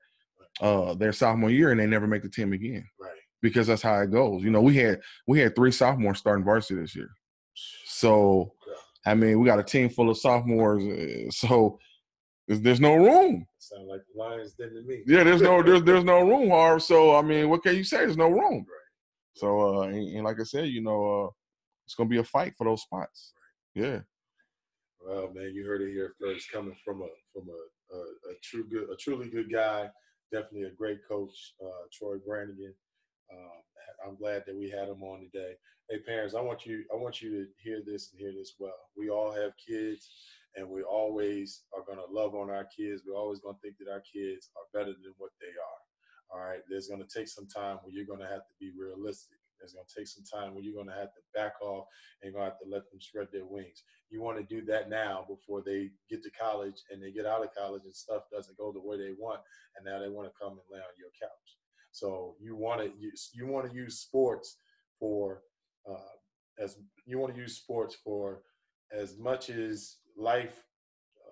uh 0.61 0.93
their 0.93 1.11
sophomore 1.11 1.49
year 1.49 1.71
and 1.71 1.79
they 1.79 1.87
never 1.87 2.07
make 2.07 2.21
the 2.23 2.29
team 2.29 2.53
again 2.53 2.87
Right. 2.99 3.11
because 3.41 3.67
that's 3.67 3.81
how 3.81 3.99
it 4.01 4.11
goes. 4.11 4.43
You 4.43 4.51
know, 4.51 4.61
we 4.61 4.75
had 4.77 5.01
we 5.27 5.39
had 5.39 5.55
three 5.55 5.71
sophomores 5.71 6.19
starting 6.19 6.45
varsity 6.45 6.79
this 6.79 6.95
year. 6.95 7.09
So 7.85 8.53
I 9.05 9.13
mean, 9.13 9.39
we 9.39 9.45
got 9.45 9.59
a 9.59 9.63
team 9.63 9.89
full 9.89 10.09
of 10.09 10.17
sophomores, 10.17 10.83
uh, 10.83 11.29
so 11.29 11.79
there's, 12.47 12.79
no 12.79 12.95
room. 12.95 13.45
Sound 13.59 13.87
like 13.87 14.01
the 14.13 14.19
Lions 14.19 14.53
did 14.53 14.69
to 14.69 14.81
me. 14.83 15.03
Yeah, 15.07 15.23
there's 15.23 15.41
no 15.41 15.63
there's 15.63 15.83
there's 15.89 16.03
no 16.03 16.21
room, 16.21 16.49
Harv. 16.49 16.83
So 16.83 17.15
I 17.15 17.21
mean, 17.21 17.49
what 17.49 17.63
can 17.63 17.75
you 17.75 17.83
say? 17.83 17.97
There's 17.97 18.17
no 18.17 18.29
room. 18.29 18.57
Right. 18.59 19.35
So 19.35 19.79
uh, 19.79 19.81
and, 19.83 20.15
and 20.15 20.23
like 20.23 20.39
I 20.39 20.43
said, 20.43 20.69
you 20.69 20.81
know, 20.81 21.25
uh, 21.25 21.29
it's 21.85 21.95
gonna 21.95 22.09
be 22.09 22.17
a 22.17 22.23
fight 22.23 22.53
for 22.57 22.65
those 22.65 22.83
spots. 22.83 23.33
Yeah, 23.73 23.99
Well, 25.01 25.31
man, 25.33 25.53
you 25.53 25.65
heard 25.65 25.81
it 25.81 25.91
here 25.91 26.13
first, 26.19 26.51
coming 26.51 26.75
from 26.83 27.01
a 27.01 27.07
from 27.33 27.49
a, 27.49 27.95
a, 27.95 27.99
a 28.31 28.35
true 28.41 28.67
good, 28.69 28.89
a 28.89 28.95
truly 28.95 29.29
good 29.29 29.51
guy. 29.51 29.89
Definitely 30.31 30.63
a 30.63 30.71
great 30.71 30.99
coach, 31.07 31.53
uh, 31.63 31.87
Troy 31.91 32.15
Brannigan. 32.25 32.73
Um, 33.31 33.61
I'm 34.05 34.15
glad 34.15 34.43
that 34.45 34.55
we 34.55 34.69
had 34.69 34.89
him 34.89 35.03
on 35.03 35.29
today. 35.31 35.53
Hey, 35.89 35.99
parents, 35.99 36.35
I 36.35 36.41
want 36.41 36.65
you, 36.65 36.83
I 36.93 36.95
want 36.95 37.21
you 37.21 37.31
to 37.31 37.45
hear 37.63 37.81
this 37.85 38.11
and 38.11 38.19
hear 38.19 38.31
this 38.31 38.53
well. 38.59 38.79
We 38.97 39.09
all 39.09 39.31
have 39.31 39.53
kids, 39.57 40.09
and 40.55 40.69
we 40.69 40.83
always 40.83 41.63
are 41.75 41.83
going 41.85 41.99
to 41.99 42.13
love 42.13 42.35
on 42.35 42.49
our 42.49 42.65
kids. 42.65 43.03
We're 43.05 43.17
always 43.17 43.39
going 43.39 43.55
to 43.55 43.61
think 43.61 43.75
that 43.79 43.91
our 43.91 44.01
kids 44.01 44.49
are 44.55 44.79
better 44.79 44.93
than 44.93 45.13
what 45.17 45.31
they 45.41 45.53
are. 45.53 45.81
All 46.33 46.45
right, 46.45 46.61
there's 46.69 46.87
going 46.87 47.03
to 47.05 47.17
take 47.17 47.27
some 47.27 47.47
time 47.47 47.77
where 47.83 47.93
you're 47.93 48.05
going 48.05 48.19
to 48.19 48.33
have 48.33 48.45
to 48.45 48.55
be 48.59 48.71
realistic. 48.77 49.37
There's 49.59 49.73
going 49.73 49.85
to 49.87 49.95
take 49.95 50.07
some 50.07 50.25
time 50.25 50.53
where 50.53 50.63
you're 50.63 50.75
going 50.75 50.91
to 50.91 50.99
have 50.99 51.13
to 51.13 51.21
back 51.33 51.53
off 51.61 51.85
and 52.21 52.33
going 52.33 52.45
to 52.45 52.49
have 52.51 52.59
to 52.59 52.69
let 52.69 52.89
them 52.91 52.99
spread 52.99 53.27
their 53.31 53.45
wings 53.45 53.83
you 54.09 54.21
want 54.21 54.37
to 54.37 54.43
do 54.43 54.63
that 54.65 54.89
now 54.89 55.25
before 55.27 55.61
they 55.65 55.89
get 56.09 56.23
to 56.23 56.29
college 56.31 56.83
and 56.91 57.01
they 57.01 57.11
get 57.11 57.25
out 57.25 57.43
of 57.43 57.53
college 57.55 57.83
and 57.85 57.95
stuff 57.95 58.23
doesn't 58.31 58.57
go 58.57 58.71
the 58.71 58.79
way 58.79 58.97
they 58.97 59.13
want 59.17 59.39
and 59.75 59.85
now 59.85 59.99
they 59.99 60.09
want 60.09 60.27
to 60.27 60.39
come 60.39 60.53
and 60.53 60.69
lay 60.71 60.79
on 60.79 60.95
your 60.97 61.11
couch 61.19 61.57
so 61.95 62.35
you 62.39 62.55
want 62.55 62.81
to 62.81 62.91
use 62.99 63.29
you 63.33 63.47
want 63.47 63.69
to 63.69 63.75
use 63.75 63.99
sports 63.99 64.57
for 64.99 65.41
uh, 65.89 66.13
as 66.59 66.77
you 67.05 67.19
want 67.19 67.33
to 67.33 67.39
use 67.39 67.57
sports 67.57 67.95
for 68.03 68.41
as 68.91 69.17
much 69.17 69.49
as 69.49 69.97
life 70.17 70.63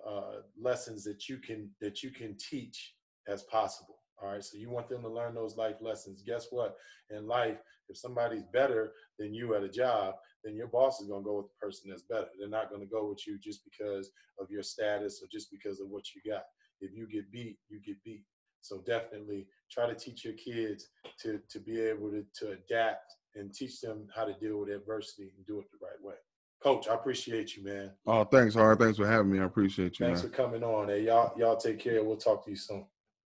uh, 0.07 0.37
lessons 0.61 1.03
that 1.03 1.27
you 1.27 1.37
can 1.37 1.69
that 1.81 2.03
you 2.03 2.11
can 2.11 2.35
teach 2.37 2.95
as 3.27 3.43
possible 3.43 3.97
all 4.21 4.29
right 4.29 4.43
so 4.43 4.57
you 4.57 4.69
want 4.69 4.87
them 4.89 5.01
to 5.01 5.09
learn 5.09 5.33
those 5.33 5.57
life 5.57 5.77
lessons 5.81 6.23
guess 6.25 6.47
what 6.51 6.75
in 7.09 7.27
life 7.27 7.57
if 7.89 7.97
somebody's 7.97 8.43
better 8.53 8.93
than 9.19 9.33
you 9.33 9.55
at 9.55 9.63
a 9.63 9.69
job 9.69 10.15
then 10.43 10.55
your 10.55 10.67
boss 10.67 10.99
is 10.99 11.07
going 11.07 11.23
to 11.23 11.25
go 11.25 11.37
with 11.37 11.47
the 11.47 11.65
person 11.65 11.89
that's 11.89 12.03
better. 12.03 12.27
They're 12.37 12.49
not 12.49 12.69
going 12.69 12.81
to 12.81 12.87
go 12.87 13.09
with 13.09 13.25
you 13.25 13.37
just 13.39 13.61
because 13.63 14.11
of 14.39 14.51
your 14.51 14.63
status 14.63 15.21
or 15.23 15.27
just 15.31 15.49
because 15.51 15.79
of 15.79 15.87
what 15.89 16.03
you 16.13 16.21
got. 16.29 16.43
If 16.81 16.91
you 16.93 17.07
get 17.07 17.31
beat, 17.31 17.57
you 17.69 17.79
get 17.79 18.03
beat. 18.03 18.23
So 18.63 18.79
definitely 18.79 19.45
try 19.69 19.87
to 19.87 19.93
teach 19.93 20.23
your 20.23 20.33
kids 20.33 20.87
to 21.21 21.39
to 21.49 21.59
be 21.59 21.79
able 21.81 22.09
to 22.11 22.25
to 22.39 22.51
adapt 22.53 23.13
and 23.35 23.53
teach 23.53 23.81
them 23.81 24.07
how 24.15 24.25
to 24.25 24.33
deal 24.33 24.59
with 24.59 24.69
adversity 24.69 25.33
and 25.35 25.45
do 25.45 25.59
it 25.59 25.65
the 25.71 25.85
right 25.85 26.01
way. 26.01 26.15
Coach, 26.61 26.87
I 26.87 26.93
appreciate 26.93 27.57
you, 27.57 27.63
man. 27.65 27.91
Oh, 28.07 28.23
thanks, 28.23 28.55
Harv. 28.55 28.79
Thanks 28.79 28.97
for 28.97 29.05
having 29.05 29.31
me. 29.31 29.39
I 29.39 29.43
appreciate 29.43 29.99
you, 29.99 30.05
Thanks 30.05 30.23
man. 30.23 30.31
for 30.31 30.37
coming 30.37 30.63
on. 30.63 30.87
Hey, 30.87 31.01
y'all, 31.03 31.37
y'all 31.37 31.57
take 31.57 31.77
care. 31.79 32.01
We'll 32.01 32.15
talk 32.15 32.45
to 32.45 32.51
you 32.51 32.55
soon. 32.55 32.85